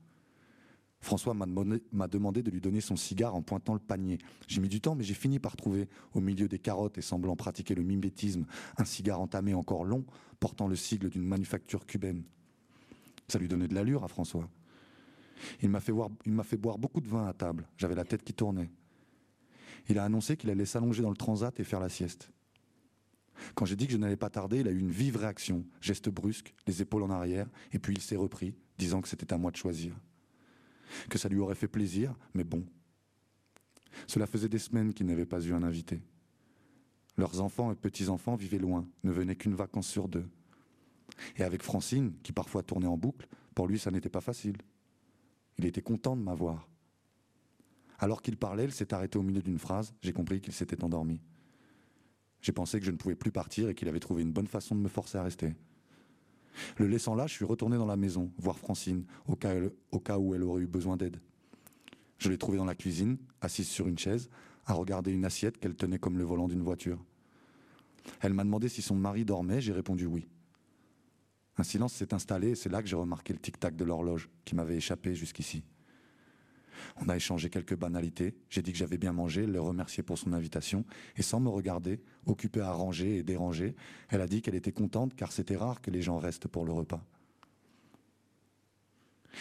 [0.99, 4.17] François m'a demandé de lui donner son cigare en pointant le panier.
[4.47, 7.35] J'ai mis du temps, mais j'ai fini par trouver, au milieu des carottes et semblant
[7.35, 8.45] pratiquer le mimétisme,
[8.77, 10.05] un cigare entamé encore long,
[10.39, 12.23] portant le sigle d'une manufacture cubaine.
[13.27, 14.49] Ça lui donnait de l'allure à François.
[15.61, 15.93] Il m'a fait,
[16.43, 17.67] fait, boire beaucoup de vin à table.
[17.77, 18.69] J'avais la tête qui tournait.
[19.89, 22.31] Il a annoncé qu'il allait s'allonger dans le transat et faire la sieste.
[23.53, 26.09] Quand j'ai dit que je n'allais pas tarder, il a eu une vive réaction, geste
[26.09, 29.51] brusque, les épaules en arrière, et puis il s'est repris, disant que c'était à moi
[29.51, 29.95] de choisir.
[31.09, 32.65] Que ça lui aurait fait plaisir, mais bon.
[34.05, 36.01] Cela faisait des semaines qu'il n'avait pas eu un invité.
[37.17, 40.27] Leurs enfants et petits-enfants vivaient loin, ne venaient qu'une vacance sur deux.
[41.35, 44.57] Et avec Francine, qui parfois tournait en boucle, pour lui ça n'était pas facile.
[45.57, 46.69] Il était content de m'avoir.
[47.99, 51.19] Alors qu'il parlait, il s'est arrêté au milieu d'une phrase, j'ai compris qu'il s'était endormi.
[52.41, 54.75] J'ai pensé que je ne pouvais plus partir et qu'il avait trouvé une bonne façon
[54.75, 55.55] de me forcer à rester.
[56.77, 59.53] Le laissant là, je suis retourné dans la maison, voir Francine, au cas,
[59.91, 61.19] au cas où elle aurait eu besoin d'aide.
[62.17, 64.29] Je l'ai trouvée dans la cuisine, assise sur une chaise,
[64.65, 67.03] à regarder une assiette qu'elle tenait comme le volant d'une voiture.
[68.21, 70.27] Elle m'a demandé si son mari dormait, j'ai répondu oui.
[71.57, 74.55] Un silence s'est installé et c'est là que j'ai remarqué le tic-tac de l'horloge qui
[74.55, 75.63] m'avait échappé jusqu'ici.
[76.97, 78.35] On a échangé quelques banalités.
[78.49, 80.85] J'ai dit que j'avais bien mangé, le remercié pour son invitation.
[81.15, 83.75] Et sans me regarder, occupée à ranger et déranger,
[84.09, 86.73] elle a dit qu'elle était contente car c'était rare que les gens restent pour le
[86.73, 87.03] repas.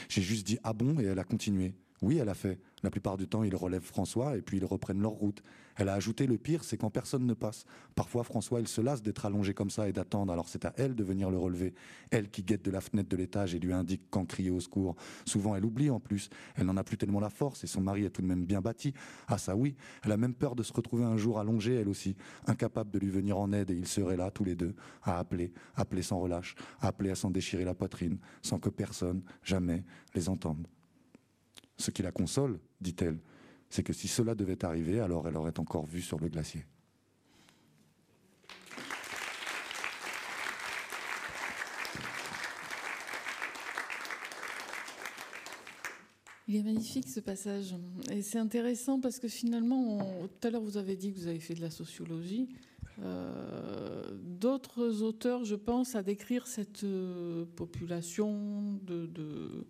[0.09, 0.99] J'ai juste dit ah bon?
[1.01, 1.72] et elle a continué.
[2.03, 2.61] Oui, elle a fait.
[2.82, 5.42] La plupart du temps, ils relèvent François et puis ils reprennent leur route.
[5.76, 7.64] Elle a ajouté le pire, c'est quand personne ne passe.
[7.94, 10.94] Parfois, François, il se lasse d'être allongé comme ça et d'attendre, alors c'est à elle
[10.94, 11.74] de venir le relever.
[12.11, 14.94] Elle qui guette de la fenêtre de l'étage et lui indique quand crier au secours.
[15.24, 16.30] Souvent, elle oublie en plus.
[16.55, 18.61] Elle n'en a plus tellement la force et son mari est tout de même bien
[18.61, 18.92] bâti.
[19.26, 19.74] Ah ça oui,
[20.05, 22.16] elle a même peur de se retrouver un jour allongée, elle aussi,
[22.47, 25.53] incapable de lui venir en aide et ils seraient là tous les deux, à appeler,
[25.74, 29.84] appeler sans relâche, appeler à s'en déchirer la poitrine, sans que personne, jamais,
[30.14, 30.66] les entende.
[31.78, 33.18] Ce qui la console, dit-elle,
[33.68, 36.64] c'est que si cela devait arriver, alors elle aurait encore vu sur le glacier.
[46.48, 47.74] Il est magnifique ce passage.
[48.10, 49.98] Et c'est intéressant parce que finalement,
[50.28, 52.48] tout à l'heure vous avez dit que vous avez fait de la sociologie.
[53.02, 59.66] Euh, d'autres auteurs, je pense, à décrire cette euh, population de,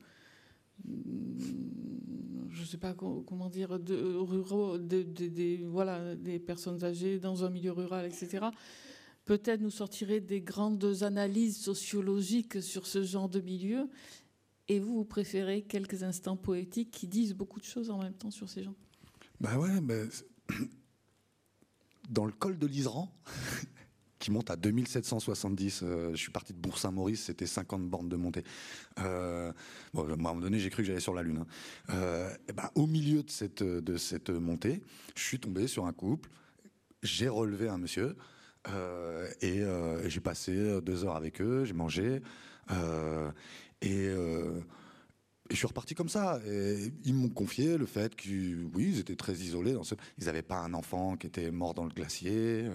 [2.51, 7.51] je ne sais pas comment dire, de, ruraux, des voilà, des personnes âgées dans un
[7.51, 8.47] milieu rural, etc.
[9.25, 13.89] Peut-être nous sortirait des grandes analyses sociologiques sur ce genre de milieu.
[14.69, 18.31] Et vous, vous préférez quelques instants poétiques qui disent beaucoup de choses en même temps
[18.31, 18.75] sur ces gens?
[19.41, 20.05] Ben ouais, mais
[22.11, 23.13] dans le col de l'Isran,
[24.27, 25.85] qui monte à 2770.
[26.11, 28.43] je suis parti de Bourg-Saint-Maurice, c'était 50 bornes de montée.
[28.97, 29.53] bon, à
[30.01, 31.45] un moment donné, j'ai cru que j'allais sur la Lune.
[31.89, 32.29] Hein.
[32.49, 34.83] et ben, au milieu de cette, de cette montée,
[35.15, 36.29] je suis tombé sur un couple,
[37.05, 38.17] j'ai relevé un monsieur.
[39.43, 39.63] et
[40.07, 42.21] j'ai passé deux heures avec eux, j'ai mangé.
[43.81, 44.11] et
[45.51, 46.41] je suis reparti comme ça.
[47.05, 48.29] Ils m'ont confié le fait que,
[48.75, 49.77] oui, ils étaient très isolés.
[50.19, 52.69] Ils n'avaient pas un enfant qui était mort dans le glacier.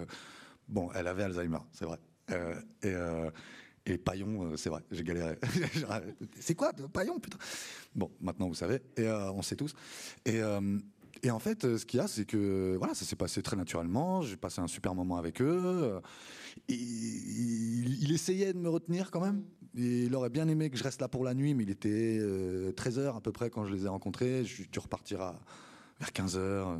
[0.71, 1.97] Euh, bon, elle avait Alzheimer, c'est vrai.
[2.31, 3.29] Euh, et, euh,
[3.85, 5.37] et, Paillon, c'est vrai, j'ai galéré.
[6.39, 7.37] c'est quoi, Paillon, putain?
[7.95, 9.73] Bon, maintenant vous savez, et on sait tous.
[10.25, 10.39] Et,
[11.23, 14.21] et en fait, ce qu'il y a, c'est que voilà, ça s'est passé très naturellement.
[14.21, 15.99] J'ai passé un super moment avec eux.
[16.67, 19.43] il, essayait de me retenir quand même
[19.73, 22.99] il aurait bien aimé que je reste là pour la nuit, mais il était 13h
[22.99, 24.43] euh, à peu près quand je les ai rencontrés.
[24.43, 25.39] Je dû repartir à,
[25.99, 26.37] vers 15h.
[26.37, 26.77] Euh,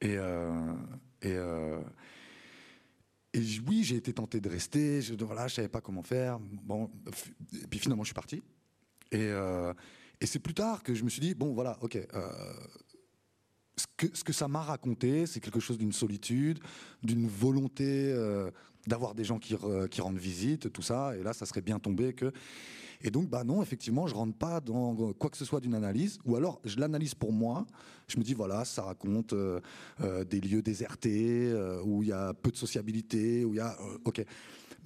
[0.00, 0.72] et, euh,
[1.22, 1.36] et,
[3.34, 5.02] et oui, j'ai été tenté de rester.
[5.02, 6.38] Je, voilà, savais pas comment faire.
[7.52, 8.42] Et puis finalement, je suis parti.
[9.10, 9.30] Et,
[10.20, 11.98] et c'est plus tard que je me suis dit bon, voilà, ok.
[13.76, 16.60] ce que, ce que ça m'a raconté, c'est quelque chose d'une solitude,
[17.02, 18.14] d'une volonté
[18.86, 19.56] d'avoir des gens qui,
[19.90, 21.16] qui, rendent visite, tout ça.
[21.16, 22.32] Et là, ça serait bien tombé que.
[23.04, 26.18] Et donc, bah non, effectivement, je rentre pas dans quoi que ce soit d'une analyse,
[26.24, 27.66] ou alors je l'analyse pour moi.
[28.08, 29.60] Je me dis voilà, ça raconte euh,
[30.00, 33.60] euh, des lieux désertés euh, où il y a peu de sociabilité, où il y
[33.60, 33.76] a
[34.06, 34.24] ok.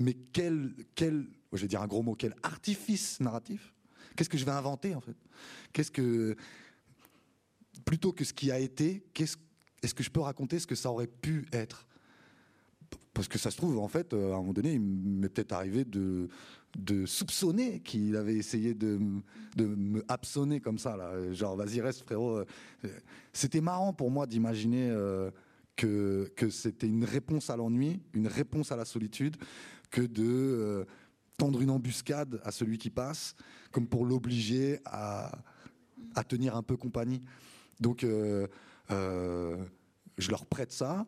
[0.00, 3.72] Mais quel quel, je vais dire un gros mot, quel artifice narratif?
[4.16, 5.16] Qu'est-ce que je vais inventer en fait?
[5.72, 6.34] Qu'est-ce que
[7.84, 11.06] plutôt que ce qui a été, est-ce que je peux raconter ce que ça aurait
[11.06, 11.86] pu être?
[13.14, 15.84] Parce que ça se trouve, en fait, à un moment donné, il m'est peut-être arrivé
[15.84, 16.28] de,
[16.76, 18.98] de soupçonner qu'il avait essayé de,
[19.58, 20.96] me absonner comme ça.
[20.96, 21.32] Là.
[21.32, 22.44] Genre, vas-y, reste, frérot.
[23.32, 25.30] C'était marrant pour moi d'imaginer euh,
[25.76, 29.36] que, que c'était une réponse à l'ennui, une réponse à la solitude,
[29.90, 30.84] que de euh,
[31.38, 33.34] tendre une embuscade à celui qui passe,
[33.72, 35.32] comme pour l'obliger à,
[36.14, 37.22] à, tenir un peu compagnie.
[37.80, 38.48] Donc, je
[40.30, 41.06] leur prête ça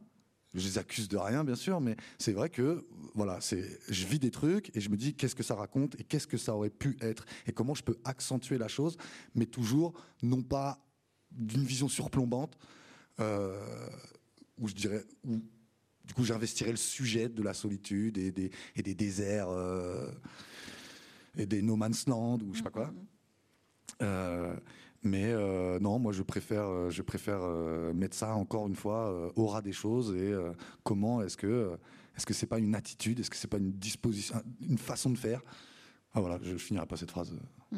[0.54, 4.18] je les accuse de rien, bien sûr, mais c'est vrai que voilà, c'est, je vis
[4.18, 6.70] des trucs et je me dis qu'est-ce que ça raconte et qu'est-ce que ça aurait
[6.70, 8.96] pu être et comment je peux accentuer la chose,
[9.34, 10.84] mais toujours non pas
[11.30, 12.58] d'une vision surplombante
[13.20, 13.56] euh,
[14.58, 15.40] où je dirais où
[16.04, 20.10] du coup j'investirais le sujet de la solitude et des, et des déserts euh,
[21.36, 22.86] et des no man's land ou je sais pas quoi.
[22.86, 23.06] Mm-hmm.
[24.02, 24.56] Euh,
[25.02, 29.32] mais euh, non, moi je préfère, euh, je préfère euh, mettre ça encore une fois
[29.34, 30.34] au ras des choses et
[30.84, 31.78] comment est-ce que
[32.16, 35.16] est-ce que c'est pas une attitude, est-ce que c'est pas une disposition, une façon de
[35.16, 35.42] faire?
[36.12, 37.34] Ah, voilà, je finirai pas cette phrase.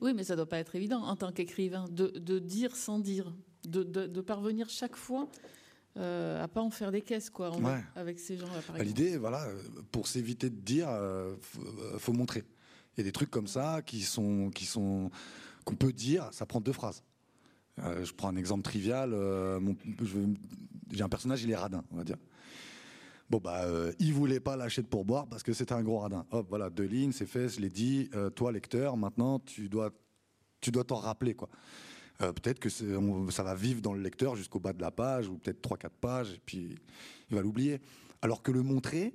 [0.00, 3.36] Oui, mais ça doit pas être évident en tant qu'écrivain de, de, dire sans dire,
[3.68, 5.28] de, de, parvenir chaque fois
[5.98, 7.52] euh, à pas en faire des caisses quoi
[7.94, 8.62] avec ces gens-là.
[8.72, 9.46] Bah, l'idée, voilà,
[9.92, 10.88] pour s'éviter de dire,
[11.42, 11.60] faut,
[11.98, 12.44] faut montrer.
[12.96, 15.10] Il y a des trucs comme ça qui sont qui sont
[15.66, 17.02] qu'on peut dire, ça prend deux phrases.
[17.82, 19.12] Euh, je prends un exemple trivial.
[19.12, 19.60] Euh,
[20.90, 22.16] j'ai un personnage, il est radin, on va dire.
[23.28, 26.24] Bon bah, euh, il voulait pas lâcher de pourboire parce que c'était un gros radin.
[26.30, 28.08] Hop, voilà, deux lignes, c'est fait, je l'ai dit.
[28.36, 29.90] toi, lecteur, maintenant, tu dois,
[30.60, 31.48] tu dois t'en rappeler quoi.
[32.18, 35.60] peut-être que ça va vivre dans le lecteur jusqu'au bas de la page ou peut-être
[35.60, 36.76] trois, quatre pages et puis
[37.28, 37.80] il va l'oublier.
[38.22, 39.12] Alors que le montrer,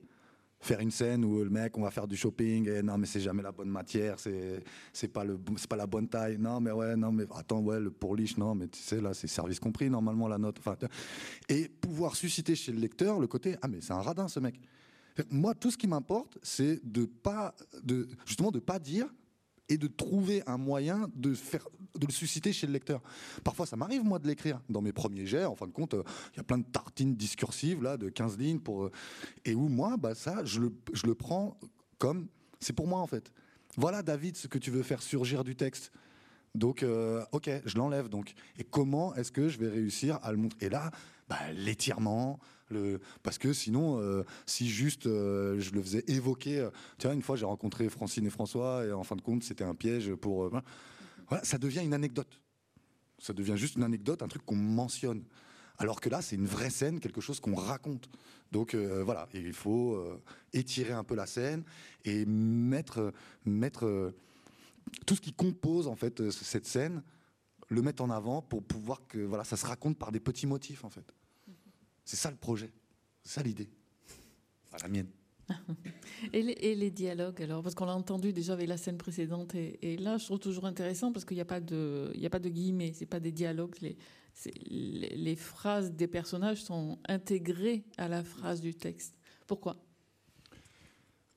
[0.62, 3.20] faire une scène où le mec, on va faire du shopping, et non, mais c'est
[3.20, 5.24] jamais la bonne matière, c'est, pas
[5.70, 8.68] pas la bonne taille, non, mais ouais, non, mais attends, ouais, le pourliche, non, mais
[8.68, 10.78] tu sais, là, c'est service compris, normalement, la note, enfin,
[11.50, 14.60] et pouvoir susciter chez le lecteur le côté, ah, mais c'est un radin, ce mec.
[15.30, 17.54] Moi, tout ce qui m'importe, c'est de pas,
[17.84, 19.08] de, justement, de pas dire,
[19.72, 21.66] et de trouver un moyen de faire
[21.96, 23.02] de le susciter chez le lecteur.
[23.44, 25.46] Parfois, ça m'arrive moi de l'écrire dans mes premiers jets.
[25.46, 26.04] En fin de compte, euh,
[26.34, 28.92] il y a plein de tartines discursives là de 15 lignes pour euh,
[29.46, 31.58] et où moi, bah ça, je le, je le prends
[32.00, 32.28] comme
[32.60, 33.32] c'est pour moi en fait.
[33.78, 35.92] Voilà David, ce que tu veux faire surgir du texte.
[36.54, 38.10] Donc, euh, ok, je l'enlève.
[38.10, 40.66] Donc, et comment est-ce que je vais réussir à le montrer?
[40.66, 40.92] Et là,
[41.30, 42.40] bah, l'étirement,
[43.24, 47.36] parce que sinon, euh, si juste euh, je le faisais évoquer, euh, tiens, une fois
[47.36, 50.50] j'ai rencontré Francine et François, et en fin de compte, c'était un piège pour.
[50.50, 52.42] voilà, ça devient une anecdote.
[53.20, 55.24] Ça devient juste une anecdote, un truc qu'on mentionne.
[55.78, 58.10] Alors que là, c'est une vraie scène, quelque chose qu'on raconte.
[58.52, 60.04] Donc voilà, il faut
[60.54, 61.64] étirer un peu la scène
[62.04, 63.14] et mettre,
[63.46, 64.14] mettre
[65.06, 67.04] tout ce qui compose en fait cette scène,
[67.70, 70.84] le mettre en avant pour pouvoir que voilà, ça se raconte par des petits motifs
[70.84, 71.14] en fait.
[72.12, 72.70] C'est ça le projet,
[73.24, 73.70] c'est ça l'idée.
[74.82, 75.08] la mienne.
[76.34, 77.64] et, les, dialogues alors?
[77.64, 81.14] Parce qu'on l'a entendu déjà avec la scène précédente et, là je trouve toujours intéressant
[81.14, 83.32] parce qu'il n'y a, pas de, il y a pas de guillemets, c'est pas des
[83.32, 83.76] dialogues.
[83.80, 83.96] Les,
[84.70, 89.16] les, les, phrases des personnages sont intégrées à la phrase du texte
[89.48, 89.78] Pourquoi?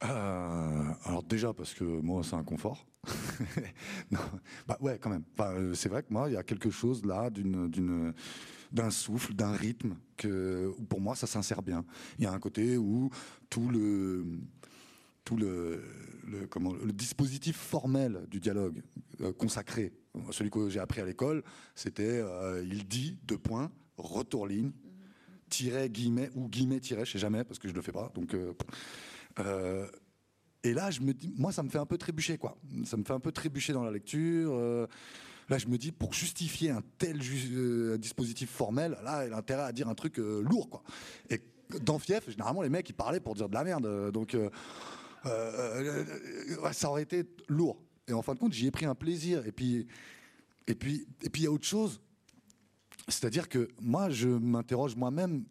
[0.03, 2.85] Euh, alors déjà parce que moi c'est un confort.
[4.11, 4.19] non,
[4.67, 5.25] bah ouais quand même.
[5.39, 8.13] Euh, c'est vrai que moi il y a quelque chose là d'une
[8.75, 11.85] d'un souffle, d'un rythme que pour moi ça s'insère bien.
[12.19, 13.11] Il y a un côté où
[13.49, 14.27] tout le
[15.25, 15.83] tout le,
[16.51, 18.83] comment le dispositif formel du dialogue
[19.23, 19.95] euh, consacré,
[20.31, 21.43] celui que j'ai appris à l'école,
[21.75, 22.23] c'était
[22.63, 24.73] il dit deux points retour ligne
[25.49, 28.11] tiret guillemets ou guillemets tiret, je sais jamais parce que je le fais pas.
[28.15, 28.35] Donc
[29.39, 29.87] euh,
[30.63, 32.57] et là, je me dis, moi, ça me fait un peu trébucher, quoi.
[32.85, 34.89] Ça me fait un peu trébucher dans la lecture.
[35.51, 39.37] Euh, là, je me dis, pour justifier un tel euh, dispositif formel, là, il a
[39.37, 40.83] intérêt à dire un truc lourd, quoi.
[41.31, 41.41] Et
[41.83, 44.11] dans Fief, généralement, les mecs, ils parlaient pour dire de la merde.
[44.13, 44.37] Donc,
[46.73, 47.83] ça aurait été lourd.
[48.07, 49.47] Et en fin de compte, j'y ai pris un plaisir.
[49.47, 49.87] Et puis,
[50.67, 52.01] et puis, et puis, il y a autre chose.
[53.09, 55.45] C'est-à-dire que moi, je m'interroge moi-même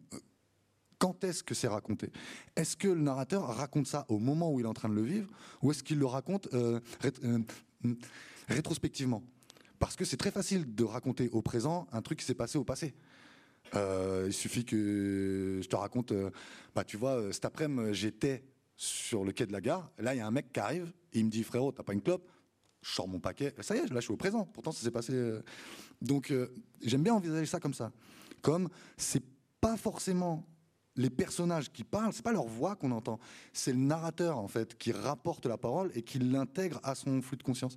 [1.04, 2.10] quand est-ce que c'est raconté?
[2.56, 5.02] Est-ce que le narrateur raconte ça au moment où il est en train de le
[5.02, 5.28] vivre?
[5.60, 6.80] Ou est-ce qu'il le raconte euh,
[7.24, 7.40] euh,
[8.48, 9.22] rétrospectivement?
[9.84, 12.64] Parce que c'est très facile de raconter au présent un truc qui s'est passé au
[12.64, 12.94] passé.
[13.74, 16.10] Euh, il suffit que je te raconte,
[16.74, 18.44] bah tu vois, cet après-midi j'étais
[18.76, 21.26] sur le quai de la gare, là il y a un mec qui arrive, il
[21.26, 22.26] me dit frérot, t'as pas une clope?
[22.80, 24.90] Je sors mon paquet, ça y est, là je suis au présent, pourtant ça s'est
[24.90, 25.12] passé.
[26.00, 26.32] Donc
[26.80, 27.92] j'aime bien envisager ça comme ça.
[28.40, 29.22] Comme c'est
[29.60, 30.46] pas forcément
[30.96, 33.20] les personnages qui parlent, c'est pas leur voix qu'on entend,
[33.52, 37.36] c'est le narrateur en fait qui rapporte la parole et qui l'intègre à son flux
[37.36, 37.76] de conscience.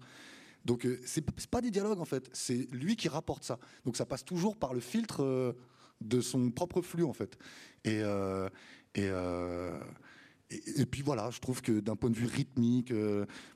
[0.67, 3.57] Donc euh, c'est pas des dialogues en fait, c'est lui qui rapporte ça.
[3.85, 5.53] Donc ça passe toujours par le filtre euh,
[6.01, 7.37] de son propre flux en fait.
[7.85, 8.49] Et euh,
[8.95, 12.91] et, et, puis voilà, je trouve que d'un point de vue rythmique,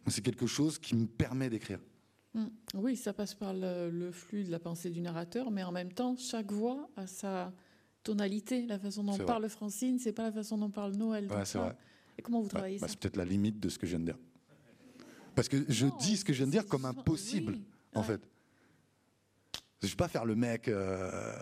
[0.07, 1.79] c'est quelque chose qui me permet d'écrire.
[2.35, 2.45] Mmh.
[2.75, 5.91] Oui, ça passe par le, le, flux de la pensée du narrateur, mais en même
[5.91, 7.53] temps, chaque voix a sa
[8.03, 11.27] tonalité, la façon dont parle Francine, c'est pas la façon dont parle Noël.
[11.43, 11.75] c'est vrai.
[12.19, 13.99] Et comment vous travaillez bah, ça C'est peut-être la limite de ce que je viens
[13.99, 14.17] de dire.
[15.35, 17.57] Parce que je dis ce que je viens de dire comme impossible,
[17.95, 18.21] en fait.
[19.81, 21.33] Je vais pas faire le mec, euh,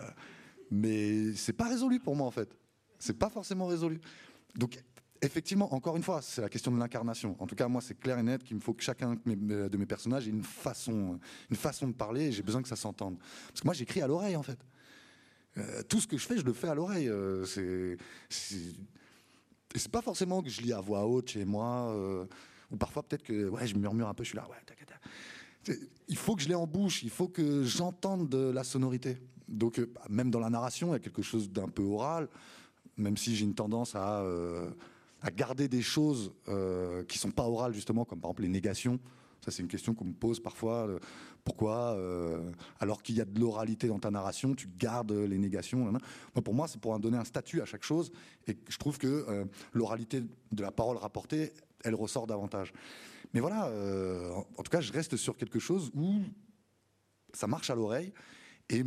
[0.70, 2.56] mais c'est pas résolu pour moi, en fait.
[2.98, 4.00] C'est pas forcément résolu.
[4.54, 4.82] Donc,
[5.22, 7.36] effectivement, encore une fois, c'est la question de l'incarnation.
[7.38, 9.86] En tout cas, moi, c'est clair et net qu'il me faut que chacun de mes,
[9.86, 11.18] personnages ait une façon,
[11.50, 13.18] une façon de parler et j'ai besoin que ça s'entende.
[13.48, 14.58] Parce que moi, j'écris à l'oreille, en fait.
[15.58, 17.08] Euh, tout ce que je fais, je le fais à l'oreille.
[17.08, 17.96] Euh, c'est,
[18.28, 22.26] c'est pas forcément que je lis à voix haute chez moi, euh,
[22.70, 25.74] ou parfois peut-être que ouais, je murmure un peu, je suis là, ouais,
[26.08, 29.18] Il faut que je l'ai en bouche, il faut que j'entende la sonorité.
[29.48, 32.28] Donc, bah, même dans la narration, il y a quelque chose d'un peu oral,
[32.96, 34.24] même si j'ai une tendance à,
[35.22, 36.32] à garder des choses
[37.08, 39.00] qui sont pas orales, justement, comme par exemple les négations.
[39.44, 40.86] Ça, c'est une question qu'on me pose parfois.
[40.86, 40.98] Euh,
[41.44, 45.90] pourquoi, euh, alors qu'il y a de l'oralité dans ta narration, tu gardes les négations
[46.44, 48.12] Pour moi, c'est pour donner un statut à chaque chose.
[48.46, 51.52] Et je trouve que euh, l'oralité de la parole rapportée,
[51.84, 52.72] elle ressort davantage.
[53.32, 53.70] Mais voilà,
[54.56, 56.20] en tout cas, je reste sur quelque chose où
[57.32, 58.12] ça marche à l'oreille.
[58.68, 58.84] Et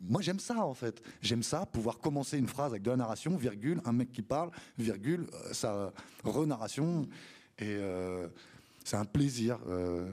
[0.00, 1.02] moi, j'aime ça, en fait.
[1.22, 4.50] J'aime ça, pouvoir commencer une phrase avec de la narration, virgule, un mec qui parle,
[4.76, 5.92] virgule, sa
[6.22, 7.08] renarration.
[7.58, 7.78] Et
[8.86, 9.58] c'est un plaisir.
[9.66, 10.12] Euh.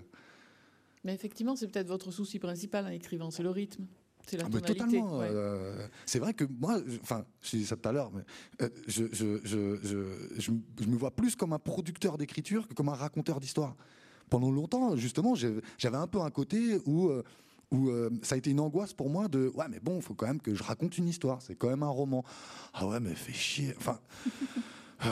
[1.04, 3.86] Mais effectivement, c'est peut-être votre souci principal en écrivant, c'est le rythme.
[4.26, 5.02] C'est la ah, tonalité.
[5.04, 8.24] Euh, c'est vrai que moi, enfin, je dit ça tout à l'heure, mais
[8.62, 9.76] euh, je, je, je,
[10.38, 10.52] je,
[10.88, 13.76] me vois plus comme un producteur d'écriture que comme un raconteur d'histoire.
[14.30, 17.12] Pendant longtemps, justement, j'avais un peu un côté où
[17.72, 20.28] où ça a été une angoisse pour moi de ouais mais bon il faut quand
[20.28, 22.24] même que je raconte une histoire c'est quand même un roman
[22.74, 24.00] ah ouais mais fais chier enfin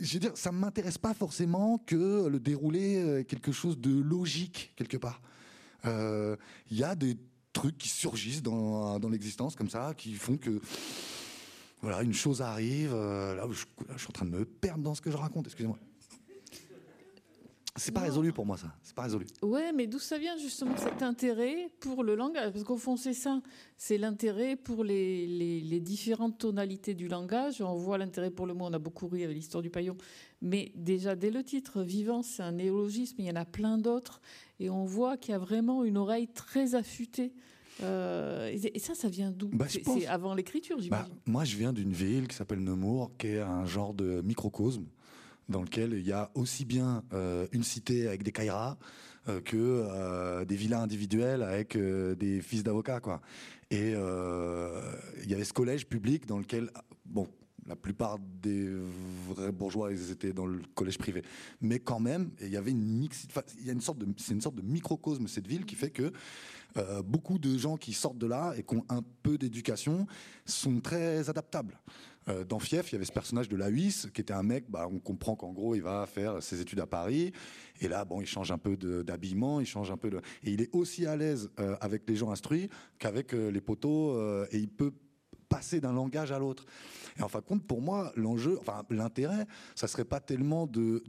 [0.00, 4.72] je veux dire, ça ne m'intéresse pas forcément que le déroulé quelque chose de logique
[4.76, 5.20] quelque part.
[5.86, 6.36] Il euh,
[6.70, 7.16] y a des
[7.52, 10.60] trucs qui surgissent dans, dans l'existence comme ça, qui font que
[11.82, 12.92] voilà, une chose arrive.
[12.94, 15.46] Euh, là, je, je, suis en train de me perdre dans ce que je raconte.
[15.46, 15.78] Excusez-moi.
[17.76, 18.74] C'est pas résolu pour moi, ça.
[18.82, 19.26] C'est pas résolu.
[19.42, 22.52] Ouais, mais d'où ça vient justement cet intérêt pour le langage?
[22.52, 23.40] Parce qu'au fond, c'est ça.
[23.76, 27.60] C'est l'intérêt pour les, les, différentes tonalités du langage.
[27.60, 28.66] On voit l'intérêt pour le mot.
[28.66, 29.96] On a beaucoup ri avec l'histoire du paillon.
[30.40, 33.16] Mais déjà, dès le titre, vivant, c'est un néologisme.
[33.18, 34.20] Il y en a plein d'autres.
[34.58, 37.32] Et on voit qu'il y a vraiment une oreille très affûtée.
[37.82, 39.48] Euh, et ça, ça vient d'où?
[39.52, 41.12] Bah, C'est avant l'écriture, j'imagine.
[41.12, 44.86] Bah, moi, je viens d'une ville qui s'appelle Nemours, qui est un genre de microcosme
[45.48, 48.76] dans lequel il y a aussi bien euh, une cité avec des kairas
[49.28, 53.20] euh, que euh, des villas individuelles avec des fils d'avocats, quoi.
[53.70, 56.70] Et il y avait ce collège public dans lequel,
[57.04, 57.26] bon,
[57.66, 58.70] la plupart des
[59.28, 61.22] vrais bourgeois, ils étaient dans le collège privé.
[61.60, 63.26] Mais quand même, il y avait une mix,
[63.58, 65.90] il y a une sorte de, c'est une sorte de microcosme cette ville qui fait
[65.90, 66.12] que
[67.04, 70.06] beaucoup de gens qui sortent de là et qui ont un peu d'éducation
[70.44, 71.76] sont très adaptables.
[72.28, 74.88] Euh, dans Fief, il y avait ce personnage de Lahuis, qui était un mec, bah,
[74.90, 77.32] on comprend qu'en gros, il va faire ses études à Paris.
[77.80, 80.18] Et là, bon, il change un peu d'habillement, il change un peu de...
[80.42, 82.68] Et il est aussi à l'aise euh, avec les gens instruits
[82.98, 84.16] qu'avec euh, les poteaux,
[84.50, 84.92] et il peut
[85.48, 86.64] passer d'un langage à l'autre.
[87.18, 91.02] Et en fin de compte, pour moi, l'enjeu, enfin l'intérêt, ça serait pas tellement de,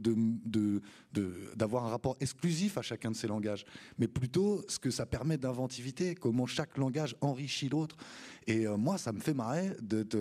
[1.54, 3.64] d'avoir un rapport exclusif à chacun de ces langages,
[3.98, 7.96] mais plutôt ce que ça permet d'inventivité, comment chaque langage enrichit l'autre.
[8.46, 10.16] Et euh, moi, ça me fait marrer d'être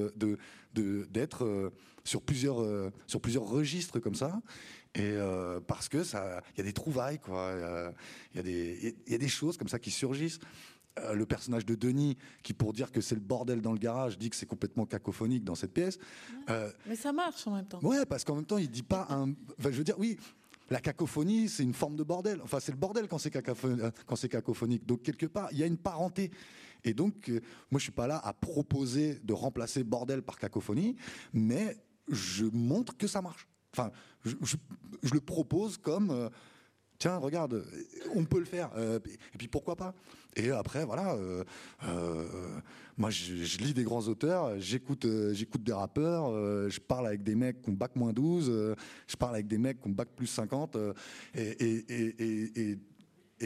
[1.45, 1.69] euh,
[2.03, 4.41] sur plusieurs euh, sur plusieurs registres comme ça.
[4.95, 5.15] Et
[5.67, 7.53] parce que ça, il y a des trouvailles, quoi.
[8.33, 10.39] Il y a des choses comme ça qui surgissent.
[11.03, 14.17] Euh, le personnage de Denis, qui pour dire que c'est le bordel dans le garage,
[14.17, 15.97] dit que c'est complètement cacophonique dans cette pièce.
[16.49, 17.79] Euh, mais ça marche en même temps.
[17.81, 19.33] Ouais, parce qu'en même temps, il dit pas un.
[19.59, 20.17] Enfin, je veux dire, oui,
[20.69, 22.41] la cacophonie, c'est une forme de bordel.
[22.43, 24.85] Enfin, c'est le bordel quand c'est euh, cacophonique.
[24.85, 26.31] Donc quelque part, il y a une parenté.
[26.83, 27.29] Et donc,
[27.71, 30.95] moi, je suis pas là à proposer de remplacer bordel par cacophonie,
[31.33, 31.75] mais
[32.07, 33.47] je montre que ça marche.
[33.73, 33.91] Enfin,
[34.23, 34.35] je,
[35.03, 36.29] je le propose comme
[36.97, 37.63] tiens, regarde,
[38.15, 38.69] on peut le faire.
[38.75, 38.99] Euh,
[39.33, 39.93] et puis pourquoi pas?
[40.35, 41.43] Et après, voilà, euh,
[41.87, 42.25] euh,
[42.97, 46.31] moi je, lis des grands auteurs, j'écoute, des rappeurs,
[46.69, 48.75] je parle avec des mecs qui ont bac moins 12,
[49.07, 50.77] je parle avec des mecs qui ont bac plus 50,
[51.35, 52.77] et,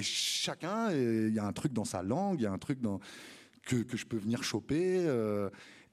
[0.02, 3.00] chacun, il y a un truc dans sa langue, il y a un truc dans,
[3.66, 5.06] que, je peux venir choper.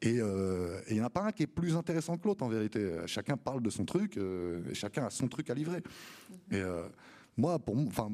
[0.01, 2.91] Et il n'y en a pas un qui est plus intéressant que l'autre en vérité.
[3.07, 5.83] Chacun parle de son truc, et chacun a son truc à livrer.
[6.51, 6.63] Et
[7.39, 8.11] moi, pour enfin,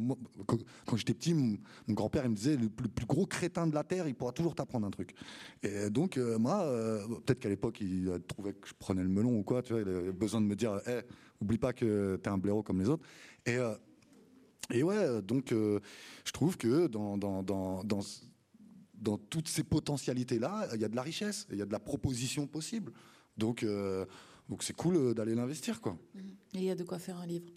[0.86, 1.56] quand j'étais petit, mon,
[1.88, 4.86] grand-père il me disait le plus, gros crétin de la terre, il pourra toujours t'apprendre
[4.86, 5.14] un truc.
[5.62, 9.38] Et donc euh, moi, euh, peut-être qu'à l'époque il trouvait que je prenais le melon
[9.38, 11.00] ou quoi, tu vois, il avait besoin de me dire, eh,
[11.40, 13.04] oublie pas que t'es un blaireau comme les autres.
[13.46, 13.74] Et euh,
[14.70, 18.00] et ouais, donc je trouve que dans dans, dans, dans
[18.94, 21.80] dans toutes ces potentialités-là, il y a de la richesse, il y a de la
[21.80, 22.92] proposition possible.
[23.36, 23.66] Donc,
[24.48, 25.98] donc c'est cool d'aller l'investir, quoi.
[26.14, 27.50] Et il y a de quoi faire un livre.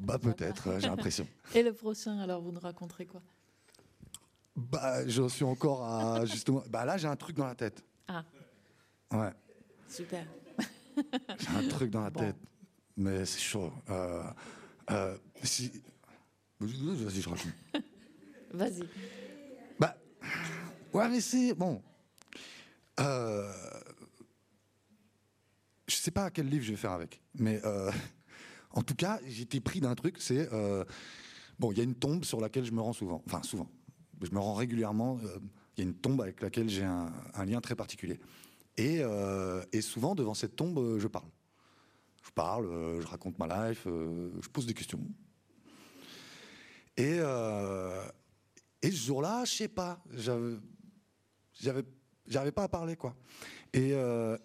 [0.00, 1.26] Bah peut-être, j'ai l'impression.
[1.54, 3.20] Et le prochain, alors vous nous raconterez quoi?
[4.56, 6.62] Bah je suis encore à justement.
[6.68, 7.84] Bah là j'ai un truc dans la tête.
[8.08, 8.24] Ah.
[9.12, 9.32] Ouais.
[9.88, 10.26] Super.
[11.38, 12.36] j'ai un truc dans la tête,
[12.96, 13.72] mais c'est chaud.
[13.90, 14.22] Euh,
[14.90, 15.70] euh, si.
[16.60, 17.52] Vas-y, je raconte.
[18.52, 18.82] Vas-y.
[19.78, 19.96] Bah
[20.92, 21.82] ouais, mais c'est bon.
[22.98, 23.52] Euh,
[25.86, 27.60] je sais pas quel livre je vais faire avec, mais.
[27.64, 27.90] Euh,
[28.72, 30.84] en tout cas, j'étais pris d'un truc, c'est euh,
[31.58, 33.68] bon, il y a une tombe sur laquelle je me rends souvent, enfin souvent,
[34.22, 35.18] je me rends régulièrement.
[35.24, 35.38] Euh,
[35.76, 37.10] il y a une tombe avec laquelle j'ai un,
[37.46, 38.20] lien très particulier,
[38.78, 41.28] euh, et, souvent devant cette tombe, je parle.
[42.22, 42.68] Je parle,
[43.00, 45.00] je raconte ma life, je pose des questions.
[46.98, 47.16] Et,
[48.82, 51.82] et ce jour-là, je sais pas, j'avais,
[52.26, 53.16] j'avais pas à parler quoi.
[53.72, 53.92] Et,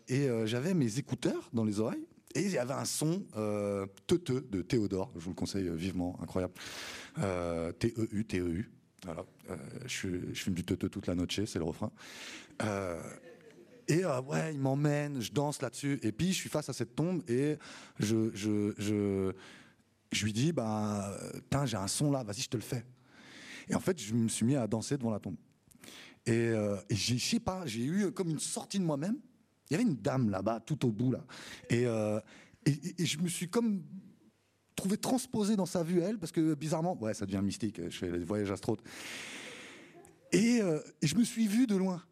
[0.08, 4.46] et j'avais mes écouteurs dans les oreilles et il y avait un son euh, teuteux
[4.52, 6.54] de Théodore, je vous le conseille vivement, incroyable.
[7.20, 8.72] Euh, T-E-U, T-E-U.
[9.06, 9.26] Voilà.
[9.50, 9.56] Euh,
[9.86, 11.92] je, je fume du teuteux toute la noche, c'est le refrain.
[12.64, 13.02] Euh,
[13.88, 16.00] et euh, ouais, il m'emmène, je danse là-dessus.
[16.04, 17.58] Et puis je suis face à cette tombe et
[18.00, 19.32] je, je, je,
[20.12, 21.18] je lui dis, bah,
[21.66, 22.84] j'ai un son là, vas-y, je te le fais.
[23.70, 25.38] Et en fait, je me suis mis à danser devant la tombe.
[26.26, 26.52] Et,
[26.90, 29.18] et je sais pas, j'ai eu comme une sortie de moi-même.
[29.70, 31.24] Il y avait une dame là-bas, tout au bout, là.
[31.72, 32.20] Euh,
[32.66, 33.84] et, et, je me suis comme
[34.76, 38.12] trouvé transposé dans sa vue, elle, parce que bizarrement, ouais, ça devient mystique, je fais
[38.12, 38.84] les voyages astronautes.
[40.32, 42.04] Et, euh, et je me suis vu de loin.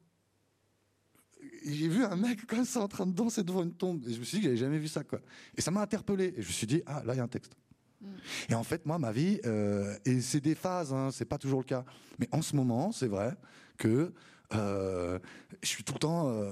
[1.66, 4.02] J'ai vu un mec comme ça en train de danser devant une tombe.
[4.08, 5.20] Et je me suis dit que j'avais jamais vu ça, quoi.
[5.56, 6.34] Et ça m'a interpellé.
[6.38, 7.54] Et je me suis dit, ah, là, il y a un texte.
[8.02, 8.08] Mm.
[8.50, 11.60] Et en fait, moi, ma vie, euh, et c'est des phases, hein, c'est pas toujours
[11.60, 11.86] le cas.
[12.20, 13.36] Mais en ce moment, c'est vrai
[13.78, 14.14] que
[14.52, 15.20] je
[15.64, 16.30] suis tout le temps.
[16.30, 16.52] Euh,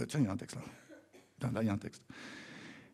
[0.00, 1.50] euh, tiens, il y a un texte là.
[1.52, 2.02] Là, il y a un texte.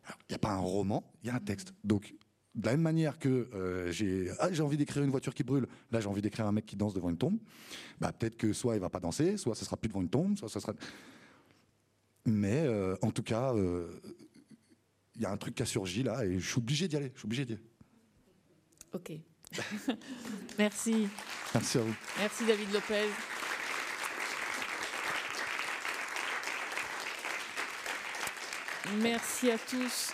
[0.09, 1.75] Il n'y a pas un roman, il y a un texte.
[1.85, 2.15] Donc,
[2.55, 6.01] de la même manière que j'ai ah, j'ai envie d'écrire une voiture qui brûle, là
[6.01, 7.39] j'ai envie d'écrire un mec qui danse devant une tombe.
[8.01, 10.37] Bah, peut-être que soit il va pas danser, soit ce sera plus devant une tombe,
[10.39, 10.73] soit ce sera.
[12.25, 12.67] Mais
[13.03, 16.59] en tout cas, il y a un truc qui a surgi là et je suis
[16.59, 17.11] obligé d'y aller.
[17.13, 17.63] Je suis obligé d'y aller.
[18.93, 19.13] Ok.
[20.59, 21.09] Merci.
[21.55, 21.95] Merci à vous.
[22.19, 23.09] Merci David Lopez.
[28.97, 30.13] Merci à tous.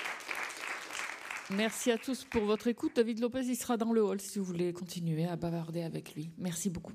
[1.51, 2.93] Merci à tous pour votre écoute.
[2.97, 6.31] David Lopez, il sera dans le hall si vous voulez continuer à bavarder avec lui.
[6.39, 6.93] Merci beaucoup.